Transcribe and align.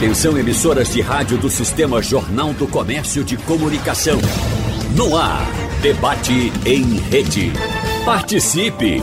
Atenção 0.00 0.32
emissoras 0.38 0.94
de 0.94 1.02
rádio 1.02 1.36
do 1.36 1.50
Sistema 1.50 2.02
Jornal 2.02 2.54
do 2.54 2.66
Comércio 2.66 3.22
de 3.22 3.36
Comunicação. 3.36 4.18
No 4.96 5.14
ar, 5.14 5.46
debate 5.82 6.50
em 6.64 6.96
rede. 6.96 7.52
Participe! 8.02 9.02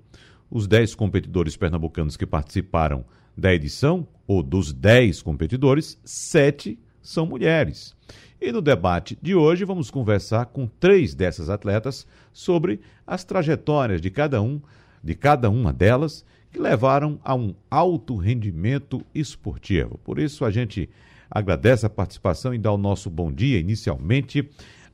Os 0.50 0.66
dez 0.66 0.95
competidores 0.95 1.56
pernambucanos 1.56 2.16
que 2.16 2.27
participaram 2.27 3.04
da 3.36 3.54
edição, 3.54 4.06
ou 4.27 4.42
dos 4.42 4.73
dez 4.73 5.23
competidores, 5.23 5.98
sete 6.04 6.78
são 7.00 7.24
mulheres. 7.24 7.95
E 8.40 8.50
no 8.50 8.60
debate 8.60 9.16
de 9.23 9.34
hoje 9.34 9.64
vamos 9.64 9.90
conversar 9.90 10.46
com 10.46 10.66
três 10.66 11.15
dessas 11.15 11.48
atletas 11.48 12.06
sobre 12.32 12.80
as 13.06 13.23
trajetórias 13.23 14.01
de 14.01 14.10
cada 14.10 14.43
um, 14.43 14.60
de 15.02 15.15
cada 15.15 15.48
uma 15.48 15.73
delas, 15.73 16.24
que 16.51 16.59
levaram 16.59 17.21
a 17.23 17.34
um 17.34 17.54
alto 17.71 18.16
rendimento 18.16 19.04
esportivo. 19.15 19.98
Por 19.98 20.18
isso 20.18 20.45
a 20.45 20.51
gente 20.51 20.90
agradece 21.30 21.87
a 21.87 21.90
participação 21.90 22.52
e 22.52 22.59
dá 22.59 22.73
o 22.73 22.78
nosso 22.78 23.09
bom 23.09 23.30
dia 23.30 23.59
inicialmente 23.59 24.48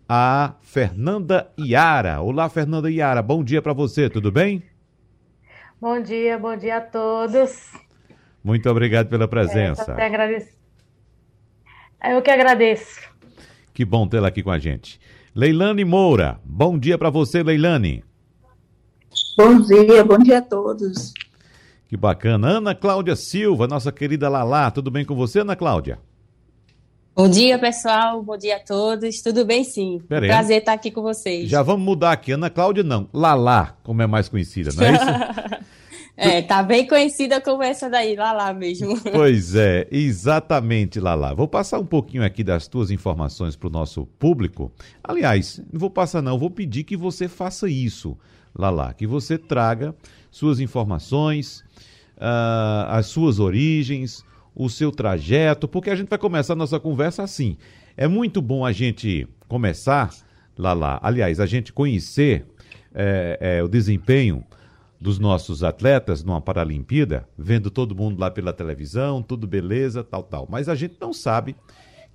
a 0.09 0.55
Fernanda 0.61 1.51
Iara. 1.57 2.21
Olá, 2.21 2.49
Fernanda 2.49 2.91
Iara, 2.91 3.23
bom 3.23 3.43
dia 3.43 3.63
para 3.63 3.73
você, 3.73 4.11
tudo 4.11 4.31
bem? 4.31 4.63
Bom 5.79 6.01
dia, 6.01 6.39
bom 6.39 6.57
dia 6.57 6.79
a 6.79 6.81
todos. 6.81 7.73
Muito 8.43 8.69
obrigado 8.71 9.09
pela 9.09 9.29
presença. 9.29 9.93
É, 9.99 10.07
agradeço. 10.07 10.57
Eu 12.03 12.23
que 12.23 12.31
agradeço. 12.31 13.01
Que 13.75 13.85
bom 13.85 14.09
tê-la 14.09 14.29
aqui 14.29 14.43
com 14.43 14.51
a 14.51 14.59
gente. 14.59 14.99
Leilane 15.35 15.85
Moura, 15.85 16.41
bom 16.43 16.79
dia 16.79 16.97
para 16.97 17.11
você, 17.11 17.43
Leilane. 17.43 18.03
Bom 19.37 19.61
dia, 19.61 20.03
bom 20.03 20.17
dia 20.17 20.39
a 20.39 20.43
todos. 20.43 21.13
Que 21.89 21.97
bacana. 21.97 22.49
Ana 22.49 22.75
Cláudia 22.75 23.15
Silva, 23.15 23.67
nossa 23.67 23.93
querida 23.93 24.31
Lalá, 24.31 24.71
tudo 24.71 24.91
bem 24.91 25.05
com 25.05 25.15
você, 25.15 25.41
Ana 25.41 25.55
Cláudia? 25.55 25.99
Bom 27.17 27.31
dia, 27.31 27.59
pessoal. 27.59 28.23
Bom 28.23 28.37
dia 28.37 28.57
a 28.57 28.61
todos. 28.61 29.23
Tudo 29.23 29.47
bem, 29.47 29.65
sim. 29.65 30.03
Pera 30.07 30.27
Prazer 30.27 30.59
estar 30.59 30.75
aqui 30.75 30.91
com 30.91 31.01
vocês. 31.01 31.49
Já 31.49 31.63
vamos 31.63 31.83
mudar 31.83 32.13
aqui. 32.13 32.33
Ana 32.33 32.51
Cláudia, 32.51 32.83
não. 32.85 33.09
Lalá, 33.11 33.75
como 33.83 34.03
é 34.03 34.07
mais 34.07 34.29
conhecida, 34.29 34.69
não 34.77 34.85
é 34.85 34.93
isso? 34.93 35.65
é, 36.15 36.43
tá 36.43 36.63
bem 36.63 36.87
conhecida 36.87 37.41
como 37.41 37.63
essa 37.63 37.89
daí, 37.89 38.15
Lalá 38.17 38.53
mesmo. 38.53 39.01
Pois 39.11 39.55
é, 39.55 39.89
exatamente, 39.91 41.01
Lalá. 41.01 41.33
Vou 41.33 41.49
passar 41.49 41.79
um 41.79 41.87
pouquinho 41.87 42.23
aqui 42.23 42.45
das 42.45 42.69
tuas 42.69 42.91
informações 42.91 43.57
para 43.57 43.69
o 43.69 43.73
nosso 43.73 44.05
público. 44.19 44.71
Aliás, 45.03 45.59
não 45.73 45.81
vou 45.81 45.89
passar 45.89 46.21
não, 46.21 46.39
vou 46.39 46.51
pedir 46.51 46.85
que 46.85 46.99
você 46.99 47.29
faça 47.29 47.67
isso, 47.67 48.15
Lalá, 48.55 48.93
que 48.93 49.07
você 49.07 49.39
traga 49.39 49.95
suas 50.31 50.61
informações, 50.61 51.65
uh, 52.19 52.91
as 52.91 53.07
suas 53.07 53.41
origens, 53.41 54.23
o 54.57 54.71
seu 54.71 54.91
trajeto, 54.91 55.69
porque 55.69 55.91
a 55.91 55.95
gente 55.95 56.09
vai 56.09 56.19
começar 56.19 56.55
a 56.55 56.57
nossa 56.57 56.81
conversa 56.81 57.23
assim. 57.23 57.59
É 57.95 58.09
muito 58.09 58.41
bom 58.41 58.65
a 58.65 58.73
gente 58.73 59.29
começar, 59.47 60.11
lá 60.57 60.73
lá, 60.73 60.99
aliás, 61.03 61.39
a 61.39 61.47
gente 61.47 61.75
conhecer 61.75 62.47
é, 62.95 63.39
é, 63.41 63.63
o 63.63 63.69
desempenho 63.69 64.43
dos 64.99 65.19
nossos 65.19 65.63
atletas 65.63 66.25
numa 66.25 66.41
Paralimpíada, 66.41 67.29
vendo 67.37 67.71
todo 67.71 67.95
mundo 67.95 68.19
lá 68.19 68.31
pela 68.31 68.53
televisão, 68.53 69.23
tudo 69.23 69.47
beleza, 69.47 70.03
tal, 70.03 70.23
tal. 70.23 70.49
Mas 70.51 70.71
a 70.71 70.75
gente 70.75 70.97
não 70.99 71.13
sabe 71.13 71.55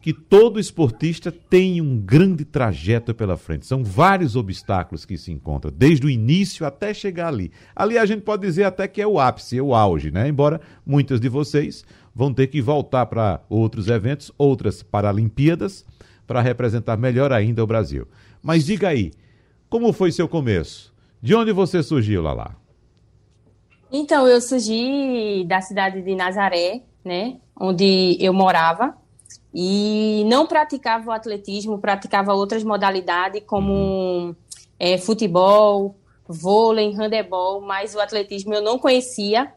que 0.02 0.12
todo 0.12 0.60
esportista 0.60 1.32
tem 1.32 1.80
um 1.80 2.00
grande 2.00 2.44
trajeto 2.44 3.14
pela 3.14 3.38
frente. 3.38 3.68
São 3.68 3.84
vários 3.84 4.36
obstáculos 4.36 5.06
que 5.06 5.16
se 5.16 5.32
encontram, 5.32 5.72
desde 5.72 6.08
o 6.08 6.10
início 6.10 6.66
até 6.66 6.92
chegar 6.92 7.28
ali. 7.28 7.52
Ali 7.76 8.00
a 8.00 8.06
gente 8.06 8.24
pode 8.24 8.42
dizer 8.42 8.64
até 8.64 8.88
que 8.88 9.00
é 9.00 9.06
o 9.06 9.20
ápice, 9.20 9.60
é 9.60 9.62
o 9.62 9.76
auge, 9.76 10.10
né? 10.10 10.28
Embora 10.28 10.60
muitas 10.84 11.20
de 11.22 11.30
vocês 11.30 11.86
vão 12.14 12.34
ter 12.34 12.48
que 12.48 12.62
voltar 12.62 13.06
para 13.06 13.42
outros 13.50 13.88
eventos, 13.88 14.32
outras 14.38 14.84
Paralimpíadas, 14.84 15.86
para 16.28 16.42
representar 16.42 16.98
melhor 16.98 17.32
ainda 17.32 17.64
o 17.64 17.68
Brasil. 17.68 18.08
Mas 18.42 18.66
diga 18.66 18.90
aí, 18.90 19.12
como 19.70 19.94
foi 19.94 20.12
seu 20.12 20.28
começo? 20.28 20.94
De 21.22 21.36
onde 21.36 21.52
você 21.52 21.84
surgiu, 21.84 22.22
Lala? 22.22 22.56
Então, 23.92 24.26
eu 24.28 24.40
surgi 24.40 25.44
da 25.46 25.62
cidade 25.62 26.02
de 26.02 26.16
Nazaré, 26.16 26.82
né, 27.04 27.38
onde 27.60 28.18
eu 28.20 28.34
morava, 28.34 28.96
e 29.54 30.24
não 30.28 30.48
praticava 30.48 31.10
o 31.10 31.12
atletismo, 31.12 31.78
praticava 31.78 32.34
outras 32.34 32.64
modalidades 32.64 33.44
como 33.46 33.74
uhum. 33.74 34.36
é, 34.80 34.98
futebol, 34.98 35.98
vôlei, 36.26 36.94
handebol, 36.94 37.60
mas 37.62 37.94
o 37.94 38.00
atletismo 38.00 38.54
eu 38.54 38.62
não 38.62 38.80
conhecia. 38.80 39.52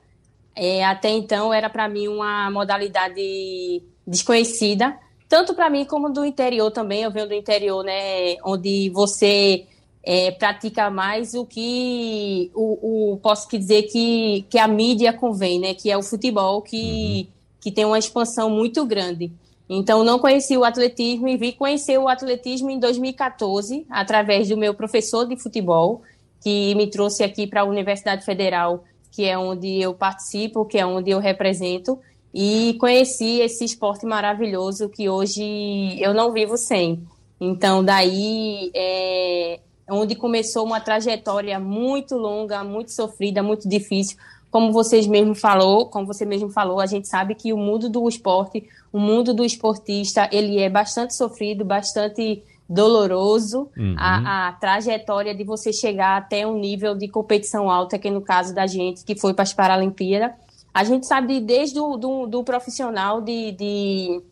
É, 0.57 0.85
até 0.85 1.11
então 1.11 1.53
era 1.53 1.69
para 1.69 1.89
mim 1.89 2.07
uma 2.09 2.51
modalidade 2.51 3.83
desconhecida, 4.07 4.97
tanto 5.29 5.55
para 5.55 5.69
mim 5.69 5.85
como 5.85 6.11
do 6.11 6.25
interior 6.25 6.71
também. 6.71 7.03
Eu 7.03 7.11
venho 7.11 7.29
do 7.29 7.35
interior, 7.35 7.83
né, 7.83 8.37
onde 8.45 8.91
você 8.91 9.67
é, 10.03 10.31
pratica 10.31 10.91
mais 10.91 11.35
o 11.35 11.45
que 11.45 12.51
o, 12.55 13.15
o, 13.15 13.17
posso 13.19 13.49
dizer 13.51 13.85
que, 13.85 14.45
que 14.49 14.59
a 14.59 14.69
mídia 14.69 15.13
convém, 15.13 15.59
né, 15.59 15.75
que 15.75 15.91
é 15.91 15.97
o 15.97 16.03
futebol 16.03 16.63
que, 16.63 16.77
uhum. 16.77 17.27
que 17.61 17.73
tem 17.73 17.85
uma 17.85 17.99
expansão 17.99 18.51
muito 18.51 18.85
grande. 18.85 19.33
Então, 19.69 20.05
não 20.05 20.19
conheci 20.19 20.57
o 20.59 20.65
atletismo 20.65 21.27
e 21.27 21.39
vi 21.39 21.53
conhecer 21.53 21.99
o 21.99 22.07
atletismo 22.07 22.71
em 22.71 22.79
2014, 22.79 23.87
através 23.89 24.49
do 24.51 24.59
meu 24.59 24.75
professor 24.75 25.27
de 25.27 25.37
futebol, 25.37 26.03
que 26.43 26.75
me 26.75 26.87
trouxe 26.87 27.25
aqui 27.25 27.47
para 27.47 27.63
a 27.63 27.65
Universidade 27.65 28.25
Federal 28.25 28.85
que 29.15 29.25
é 29.25 29.39
onde 29.39 29.81
eu 29.81 29.95
participo, 29.95 30.65
que 30.65 30.77
é 30.77 30.85
onde 30.85 31.11
eu 31.13 31.21
represento, 31.21 32.01
e 32.35 32.75
conheci 32.81 33.39
esse 33.41 33.65
esporte 33.65 34.05
maravilhoso 34.05 34.89
que 34.89 35.09
hoje 35.09 35.97
eu 36.01 36.13
não 36.13 36.33
vivo 36.33 36.57
sem. 36.57 37.07
Então, 37.41 37.85
daí 37.85 38.73
é 38.75 39.61
onde 39.89 40.17
começou 40.17 40.65
uma 40.67 40.81
trajetória 40.81 41.61
muito 41.61 42.17
longa, 42.17 42.65
muito 42.65 42.91
sofrida, 42.91 43.41
muito 43.41 43.69
difícil. 43.69 44.17
Como 44.51 44.73
vocês 44.73 45.07
mesmo 45.07 45.35
falou, 45.35 45.87
como 45.87 46.07
você 46.07 46.25
mesmo 46.25 46.49
falou, 46.49 46.81
a 46.81 46.87
gente 46.87 47.07
sabe 47.07 47.37
que 47.37 47.53
o 47.53 47.57
mundo 47.57 47.89
do 47.89 48.09
esporte, 48.09 48.69
o 48.93 48.99
mundo 48.99 49.33
do 49.33 49.45
esportista, 49.45 50.29
ele 50.33 50.59
é 50.59 50.69
bastante 50.69 51.15
sofrido, 51.15 51.65
bastante 51.65 52.43
doloroso 52.69 53.71
uhum. 53.77 53.95
a, 53.99 54.49
a, 54.49 54.53
trajetória 54.53 55.35
de 55.35 55.45
você 55.45 55.73
chegar 55.73 56.17
até 56.17 56.47
um 56.47 56.59
nível 56.59 56.95
de 56.95 57.09
competição 57.09 57.71
alta, 57.71 57.99
que 57.99 58.11
no 58.11 58.23
caso 58.23 58.55
da 58.55 58.67
gente, 58.67 59.05
que 59.05 59.19
foi 59.19 59.35
para 59.35 59.43
as 59.43 59.53
Paralimpíadas. 59.53 60.33
A 60.73 60.83
gente 60.83 61.07
sabe 61.07 61.41
desde 61.41 61.79
o 61.79 61.97
do, 61.97 62.27
do 62.27 62.43
profissional 62.43 63.21
de, 63.21 63.53
de, 63.53 64.23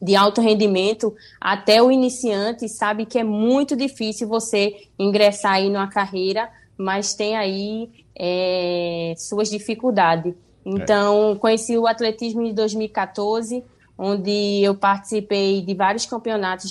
de, 0.00 0.16
alto 0.16 0.40
rendimento 0.40 1.14
até 1.40 1.80
o 1.80 1.90
iniciante, 1.90 2.68
sabe 2.68 3.06
que 3.06 3.18
é 3.18 3.24
muito 3.24 3.76
difícil 3.76 4.26
você 4.26 4.74
ingressar 4.98 5.52
aí 5.52 5.70
numa 5.70 5.88
carreira, 5.88 6.50
mas 6.76 7.14
tem 7.14 7.36
aí 7.36 7.90
é, 8.18 9.14
suas 9.16 9.50
dificuldades. 9.50 10.34
É. 10.34 10.70
Então, 10.70 11.32
é. 11.32 11.34
conheci 11.36 11.78
o 11.78 11.86
atletismo 11.86 12.42
em 12.42 12.52
2014, 12.52 13.62
onde 13.98 14.62
eu 14.62 14.76
participei 14.76 15.60
de 15.60 15.74
vários 15.74 16.06
campeonatos 16.06 16.70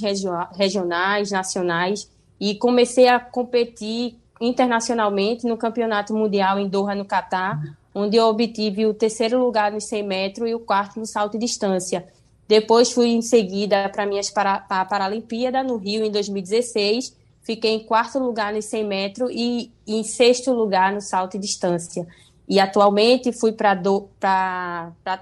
regionais, 0.55 1.29
nacionais, 1.29 2.09
e 2.39 2.55
comecei 2.55 3.09
a 3.09 3.19
competir 3.19 4.15
internacionalmente 4.39 5.45
no 5.45 5.57
Campeonato 5.57 6.13
Mundial 6.13 6.57
em 6.57 6.69
Doha, 6.69 6.95
no 6.95 7.03
Catar, 7.03 7.59
onde 7.93 8.15
eu 8.15 8.25
obtive 8.25 8.85
o 8.85 8.93
terceiro 8.93 9.43
lugar 9.43 9.71
nos 9.71 9.85
100 9.85 10.03
metros 10.03 10.49
e 10.49 10.55
o 10.55 10.59
quarto 10.59 10.99
no 10.99 11.05
salto 11.05 11.33
de 11.33 11.39
distância. 11.39 12.07
Depois 12.47 12.91
fui 12.91 13.09
em 13.09 13.21
seguida 13.21 13.89
para 13.89 14.05
minhas 14.05 14.29
para, 14.29 14.65
a 14.69 14.85
Paralimpíada 14.85 15.63
no 15.63 15.75
Rio 15.75 16.05
em 16.05 16.11
2016, 16.11 17.13
fiquei 17.41 17.71
em 17.71 17.79
quarto 17.79 18.19
lugar 18.19 18.53
nos 18.53 18.65
100 18.65 18.83
metros 18.85 19.31
e 19.33 19.71
em 19.85 20.03
sexto 20.03 20.53
lugar 20.53 20.93
no 20.93 21.01
salto 21.01 21.33
de 21.33 21.39
distância. 21.39 22.07
E 22.47 22.59
atualmente 22.59 23.33
fui 23.33 23.51
para 23.51 23.75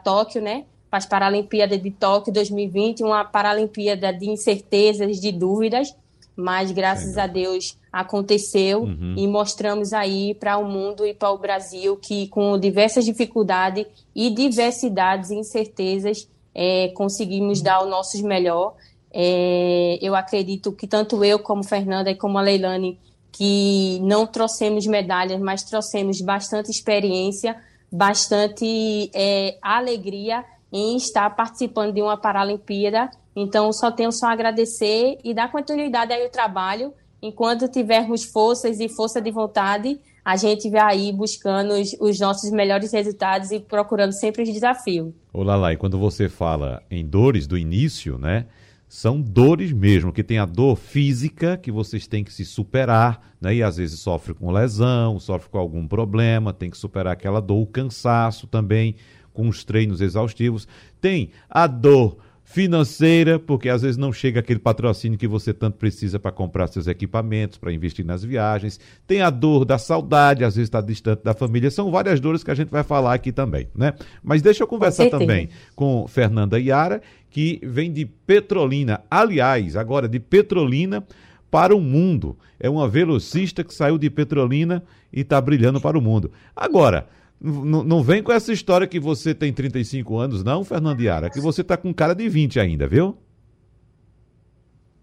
Tóquio, 0.04 0.42
né, 0.42 0.66
as 0.96 1.06
Paralimpíadas 1.06 1.82
de 1.82 1.92
Tóquio 1.92 2.34
2020, 2.34 3.04
uma 3.04 3.24
Paralimpíada 3.24 4.12
de 4.14 4.30
incertezas, 4.30 5.20
de 5.20 5.32
dúvidas, 5.32 5.96
mas 6.36 6.72
graças 6.72 7.18
a 7.18 7.28
Deus 7.28 7.78
aconteceu 7.92 8.84
uhum. 8.84 9.16
e 9.18 9.26
mostramos 9.28 9.94
aí 9.94 10.34
para 10.34 10.58
o 10.58 10.66
mundo 10.66 11.06
e 11.06 11.14
para 11.14 11.32
o 11.32 11.38
Brasil 11.38 11.96
que 11.96 12.28
com 12.28 12.60
diversas 12.60 13.06
dificuldades 13.06 13.86
e 14.14 14.30
diversidades 14.30 15.30
e 15.30 15.36
incertezas 15.36 16.28
é, 16.54 16.90
conseguimos 16.90 17.62
dar 17.62 17.82
o 17.82 17.90
nosso 17.90 18.22
melhor. 18.26 18.76
É, 19.14 19.98
eu 20.02 20.14
acredito 20.14 20.74
que 20.74 20.88
tanto 20.88 21.24
eu 21.24 21.40
como 21.40 21.64
Fernanda 21.64 22.12
e 22.12 22.16
como 22.16 22.38
a 22.38 22.42
Leilane 22.42 23.00
que 23.32 24.00
não 24.02 24.26
trouxemos 24.26 24.86
medalhas, 24.88 25.40
mas 25.42 25.64
trouxemos 25.64 26.22
bastante 26.22 26.72
experiência, 26.72 27.56
bastante 27.92 29.10
é, 29.14 29.58
alegria 29.62 30.44
em 30.78 30.98
estar 30.98 31.30
participando 31.36 31.94
de 31.94 32.02
uma 32.02 32.18
Paralimpíada. 32.18 33.10
Então, 33.36 33.72
só 33.72 33.92
tenho 33.92 34.12
só 34.12 34.28
agradecer 34.28 35.18
e 35.24 35.34
dar 35.34 35.52
continuidade 35.52 36.12
aí 36.12 36.24
ao 36.24 36.30
trabalho 36.30 36.94
enquanto 37.22 37.68
tivermos 37.68 38.24
forças 38.24 38.80
e 38.80 38.88
força 38.88 39.22
de 39.22 39.32
vontade, 39.32 40.00
a 40.24 40.36
gente 40.36 40.70
vai 40.70 40.82
aí 40.82 41.12
buscando 41.12 41.74
os, 41.74 41.96
os 42.00 42.20
nossos 42.20 42.52
melhores 42.52 42.92
resultados 42.92 43.52
e 43.52 43.60
procurando 43.60 44.12
sempre 44.12 44.44
os 44.44 44.50
desafios. 44.52 45.14
Olá 45.34 45.56
lá, 45.56 45.74
e 45.74 45.78
quando 45.78 45.98
você 45.98 46.30
fala 46.30 46.84
em 46.90 47.06
dores 47.06 47.48
do 47.48 47.58
início, 47.58 48.18
né? 48.18 48.46
São 48.88 49.20
dores 49.20 49.74
mesmo, 49.74 50.14
que 50.14 50.24
tem 50.24 50.38
a 50.38 50.46
dor 50.46 50.78
física 50.78 51.58
que 51.58 51.72
vocês 51.72 52.06
têm 52.06 52.24
que 52.24 52.32
se 52.32 52.46
superar, 52.46 53.34
né? 53.42 53.56
E 53.56 53.64
às 53.64 53.78
vezes 53.78 54.00
sofre 54.00 54.34
com 54.34 54.52
lesão, 54.52 55.20
sofre 55.20 55.50
com 55.50 55.58
algum 55.58 55.88
problema, 55.88 56.54
tem 56.54 56.70
que 56.70 56.78
superar 56.78 57.14
aquela 57.14 57.42
dor, 57.42 57.62
o 57.64 57.68
cansaço 57.68 58.46
também, 58.46 58.96
com 59.36 59.48
os 59.48 59.64
treinos 59.64 60.02
exaustivos. 60.02 60.68
Tem 61.00 61.30
a 61.48 61.68
dor 61.68 62.18
financeira, 62.44 63.38
porque 63.38 63.68
às 63.68 63.82
vezes 63.82 63.98
não 63.98 64.14
chega 64.14 64.40
aquele 64.40 64.60
patrocínio 64.60 65.18
que 65.18 65.28
você 65.28 65.52
tanto 65.54 65.78
precisa 65.78 66.20
para 66.20 66.32
comprar 66.32 66.68
seus 66.68 66.88
equipamentos, 66.88 67.58
para 67.58 67.74
investir 67.74 68.06
nas 68.06 68.24
viagens. 68.24 68.80
Tem 69.06 69.22
a 69.22 69.30
dor 69.30 69.66
da 69.66 69.78
saudade, 69.78 70.46
às 70.46 70.56
vezes 70.56 70.68
está 70.68 70.80
distante 70.80 71.24
da 71.24 71.34
família. 71.34 71.70
São 71.70 71.92
várias 71.92 72.20
dores 72.20 72.44
que 72.44 72.52
a 72.52 72.56
gente 72.56 72.70
vai 72.70 72.84
falar 72.84 73.14
aqui 73.14 73.32
também, 73.32 73.68
né? 73.76 73.94
Mas 74.24 74.42
deixa 74.42 74.64
eu 74.64 74.68
conversar 74.68 75.10
com 75.10 75.20
também 75.20 75.50
com 75.76 76.08
Fernanda 76.08 76.60
Iara, 76.60 77.02
que 77.30 77.60
vem 77.64 77.92
de 77.92 78.06
Petrolina. 78.06 79.02
Aliás, 79.12 79.76
agora 79.76 80.08
de 80.08 80.20
Petrolina 80.20 81.04
para 81.52 81.76
o 81.76 81.82
mundo. 81.82 82.38
É 82.60 82.70
uma 82.70 82.88
velocista 82.88 83.64
que 83.64 83.74
saiu 83.74 83.98
de 83.98 84.10
Petrolina 84.10 84.84
e 85.12 85.22
está 85.22 85.42
brilhando 85.42 85.82
para 85.82 85.98
o 85.98 86.02
mundo. 86.02 86.32
Agora, 86.56 87.08
não 87.40 88.02
vem 88.02 88.24
com 88.24 88.32
essa 88.32 88.52
história 88.52 88.88
que 88.88 89.00
você 89.00 89.34
tem 89.36 89.54
35 89.54 90.18
anos, 90.18 90.44
não, 90.44 90.64
Fernando 90.64 91.02
Yara, 91.02 91.30
que 91.30 91.40
você 91.40 91.64
tá 91.64 91.78
com 91.78 91.94
cara 91.94 92.16
de 92.16 92.28
20 92.28 92.60
ainda, 92.60 92.88
viu? 92.88 93.18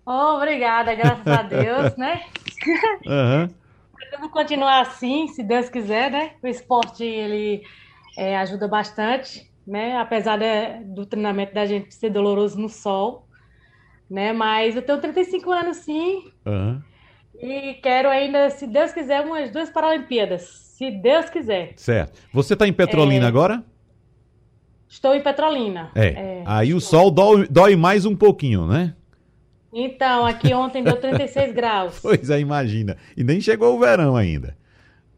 Oh, 0.04 0.36
obrigada, 0.36 0.94
graças 0.94 1.26
a 1.26 1.42
Deus, 1.42 1.96
né? 1.96 2.22
Uhum. 3.04 3.48
Vamos 4.12 4.30
continuar 4.30 4.82
assim, 4.82 5.26
se 5.26 5.42
Deus 5.42 5.68
quiser, 5.68 6.12
né? 6.12 6.32
O 6.40 6.46
esporte, 6.46 7.02
ele 7.02 7.62
é, 8.16 8.36
ajuda 8.36 8.68
bastante, 8.68 9.50
né? 9.66 9.96
Apesar 9.96 10.38
de, 10.38 10.84
do 10.84 11.04
treinamento 11.04 11.52
da 11.52 11.66
gente 11.66 11.92
ser 11.92 12.10
doloroso 12.10 12.56
no 12.60 12.68
sol, 12.68 13.26
né? 14.08 14.32
Mas 14.32 14.76
eu 14.76 14.82
tenho 14.82 15.00
35 15.00 15.50
anos, 15.50 15.78
sim. 15.78 16.30
Uhum. 16.46 16.80
E 17.42 17.74
quero 17.74 18.08
ainda, 18.08 18.50
se 18.50 18.68
Deus 18.68 18.92
quiser, 18.92 19.20
umas 19.22 19.50
duas 19.50 19.68
Paralimpíadas. 19.68 20.42
Se 20.42 20.92
Deus 20.92 21.28
quiser. 21.28 21.72
Certo. 21.76 22.20
Você 22.32 22.54
está 22.54 22.68
em 22.68 22.72
Petrolina 22.72 23.24
é... 23.24 23.28
agora? 23.28 23.64
Estou 24.88 25.14
em 25.14 25.22
Petrolina. 25.22 25.90
É. 25.94 26.06
é 26.06 26.42
Aí 26.46 26.72
o 26.72 26.80
sol 26.80 27.10
dói, 27.10 27.48
dói, 27.48 27.74
mais 27.74 28.06
um 28.06 28.14
pouquinho, 28.14 28.66
né? 28.66 28.94
Então, 29.72 30.24
aqui 30.24 30.54
ontem 30.54 30.84
deu 30.84 30.96
36 30.96 31.50
graus. 31.54 31.98
Pois 32.00 32.30
é, 32.30 32.38
imagina. 32.38 32.96
E 33.16 33.24
nem 33.24 33.40
chegou 33.40 33.74
o 33.74 33.80
verão 33.80 34.14
ainda. 34.14 34.56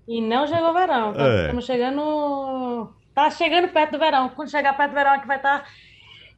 E 0.09 0.21
não 0.21 0.47
chegou 0.47 0.71
o 0.71 0.75
verão. 0.75 1.12
É. 1.17 1.41
Estamos 1.43 1.67
chegando. 1.67 2.94
Tá 3.15 3.31
chegando 3.31 3.69
perto 3.69 3.93
do 3.93 3.99
verão. 3.99 4.31
Quando 4.31 4.50
chegar 4.50 4.76
perto 4.76 4.93
do 4.93 4.94
verão, 4.94 5.12
aqui 5.12 5.26
vai 5.26 5.37
estar 5.37 5.61
tá 5.61 5.67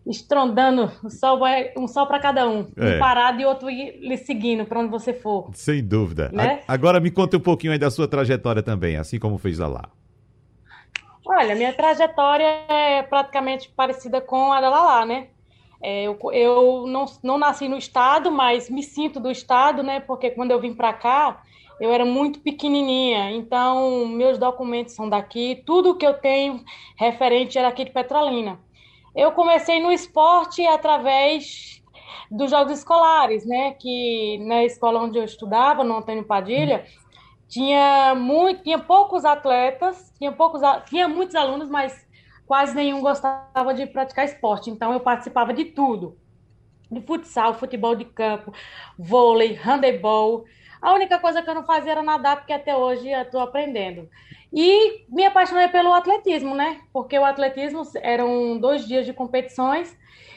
estrondando, 0.07 0.91
o 1.03 1.11
sol 1.11 1.39
vai, 1.39 1.73
um 1.77 1.89
sol 1.89 2.07
para 2.07 2.21
cada 2.21 2.49
um, 2.49 2.67
é. 2.77 2.95
um 2.95 2.99
parado 2.99 3.41
e 3.41 3.45
outro 3.45 3.69
lhe 3.69 4.17
seguindo 4.17 4.65
para 4.65 4.81
onde 4.81 4.91
você 4.91 5.13
for. 5.13 5.51
Sem 5.55 5.83
dúvida. 5.83 6.31
Né? 6.33 6.61
agora 6.69 7.01
me 7.01 7.11
conta 7.11 7.37
um 7.37 7.41
pouquinho 7.41 7.73
aí 7.73 7.79
da 7.79 7.91
sua 7.91 8.07
trajetória 8.07 8.63
também, 8.63 8.97
assim 8.97 9.19
como 9.19 9.37
fez 9.39 9.61
a 9.61 9.67
lá. 9.67 9.89
Olha, 11.25 11.57
minha 11.57 11.73
trajetória 11.73 12.45
é 12.69 13.03
praticamente 13.03 13.69
parecida 13.69 14.21
com 14.21 14.53
a 14.53 14.61
da 14.61 14.71
Lala, 14.71 15.05
né? 15.05 15.27
É, 15.83 16.05
eu 16.05 16.19
eu 16.33 16.87
não, 16.87 17.05
não 17.23 17.37
nasci 17.37 17.69
no 17.69 17.77
estado, 17.77 18.31
mas 18.31 18.71
me 18.71 18.83
sinto 18.83 19.19
do 19.19 19.31
estado, 19.31 19.83
né? 19.83 19.99
Porque 19.99 20.31
quando 20.31 20.53
eu 20.53 20.61
vim 20.61 20.73
para 20.73 20.93
cá, 20.93 21.43
eu 21.81 21.93
era 21.93 22.05
muito 22.05 22.39
pequenininha, 22.39 23.33
então 23.33 24.07
meus 24.07 24.39
documentos 24.39 24.95
são 24.95 25.09
daqui, 25.09 25.63
tudo 25.67 25.97
que 25.97 26.07
eu 26.07 26.15
tenho 26.15 26.65
referente 26.97 27.59
era 27.59 27.69
aqui 27.69 27.85
de 27.85 27.91
Petrolina. 27.91 28.59
Eu 29.17 29.33
comecei 29.33 29.81
no 29.81 29.91
esporte 29.91 30.65
através 30.67 31.83
dos 32.31 32.51
jogos 32.51 32.79
escolares, 32.79 33.47
né? 33.47 33.73
Que 33.73 34.39
na 34.47 34.63
escola 34.63 35.01
onde 35.01 35.19
eu 35.19 35.25
estudava, 35.25 35.83
no 35.83 35.97
Antônio 35.97 36.23
Padilha, 36.23 36.85
tinha 37.49 38.15
muito, 38.15 38.63
tinha 38.63 38.79
poucos 38.79 39.25
atletas, 39.25 40.13
tinha 40.19 40.31
poucos, 40.33 40.61
tinha 40.91 41.09
muitos 41.09 41.35
alunos, 41.35 41.71
mas 41.71 42.07
quase 42.47 42.75
nenhum 42.75 43.01
gostava 43.01 43.73
de 43.73 43.87
praticar 43.87 44.27
esporte. 44.27 44.69
Então 44.71 44.93
eu 44.93 45.01
participava 45.01 45.55
de 45.55 45.65
tudo, 45.65 46.19
de 46.91 47.01
futsal, 47.01 47.55
futebol 47.55 47.97
de 47.97 48.05
campo, 48.05 48.53
vôlei, 48.99 49.55
handebol. 49.55 50.45
A 50.83 50.93
única 50.93 51.19
coisa 51.19 51.41
que 51.41 51.49
eu 51.49 51.55
não 51.55 51.65
fazia 51.65 51.93
era 51.93 52.03
nadar, 52.03 52.37
porque 52.37 52.53
até 52.53 52.77
hoje 52.77 53.11
eu 53.11 53.23
estou 53.23 53.41
aprendendo. 53.41 54.11
E 54.53 55.05
me 55.09 55.25
apaixonei 55.25 55.69
pelo 55.69 55.93
atletismo, 55.93 56.55
né? 56.55 56.81
Porque 56.93 57.19
o 57.19 57.25
atletismo 57.25 57.83
eram 58.01 58.59
dois 58.59 58.87
dias 58.87 59.05
de 59.05 59.13
competições 59.13 59.97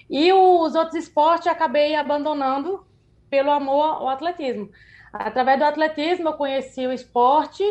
e 0.10 0.34
os 0.34 0.76
outros 0.76 0.96
esportes 0.96 1.48
acabei 1.48 1.96
abandonando 1.96 2.86
pelo 3.30 3.52
amor 3.52 3.86
ao 3.86 4.10
atletismo. 4.10 4.70
Através 5.14 5.60
do 5.60 5.66
atletismo 5.66 6.30
eu 6.30 6.34
conheci 6.34 6.86
o 6.86 6.92
esporte 6.92 7.64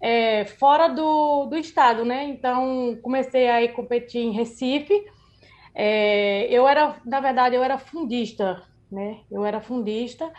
é, 0.00 0.44
fora 0.44 0.88
do, 0.88 1.46
do 1.46 1.56
estado, 1.56 2.04
né? 2.04 2.24
Então 2.24 2.98
comecei 3.02 3.48
a 3.48 3.72
competir 3.72 4.22
em 4.22 4.32
Recife. 4.32 5.04
É, 5.74 6.46
eu 6.50 6.66
era, 6.66 6.96
na 7.04 7.20
verdade, 7.20 7.54
eu 7.54 7.62
era 7.62 7.78
fundista, 7.78 8.62
né? 8.90 9.20
Eu 9.30 9.44
era 9.44 9.60
fundista 9.60 10.32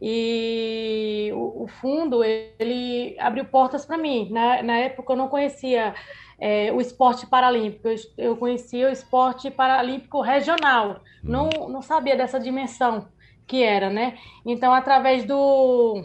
e 0.00 1.30
o, 1.34 1.64
o 1.64 1.68
fundo 1.68 2.22
ele 2.22 3.16
abriu 3.18 3.44
portas 3.44 3.86
para 3.86 3.96
mim. 3.96 4.28
Na, 4.30 4.62
na 4.62 4.76
época 4.78 5.12
eu 5.12 5.16
não 5.16 5.28
conhecia 5.28 5.94
é, 6.38 6.70
o 6.72 6.80
esporte 6.80 7.26
paralímpico, 7.26 7.88
eu, 7.88 7.96
eu, 8.18 8.36
conhecia 8.36 8.88
o 8.88 8.92
esporte 8.92 9.50
paralímpico 9.50 10.20
regional, 10.20 11.00
não, 11.22 11.48
não 11.68 11.80
sabia 11.80 12.16
dessa 12.16 12.38
dimensão 12.38 13.08
que 13.46 13.62
era, 13.62 13.88
né? 13.88 14.18
Então, 14.44 14.74
através 14.74 15.24
do, 15.24 16.04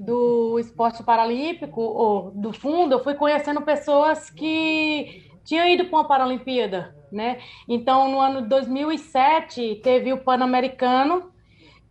do 0.00 0.58
esporte 0.58 1.02
paralímpico, 1.02 1.80
ou 1.80 2.30
do 2.30 2.52
fundo, 2.52 2.94
eu 2.94 3.04
fui 3.04 3.14
conhecendo 3.14 3.60
pessoas 3.60 4.30
que 4.30 5.30
tinham 5.44 5.68
ido 5.68 5.84
para 5.84 5.98
uma 5.98 6.08
Paralimpíada, 6.08 6.96
né? 7.12 7.38
Então, 7.68 8.10
no 8.10 8.20
ano 8.20 8.42
de 8.42 8.48
2007, 8.48 9.80
teve 9.82 10.12
o 10.12 10.18
Pan-Americano, 10.18 11.30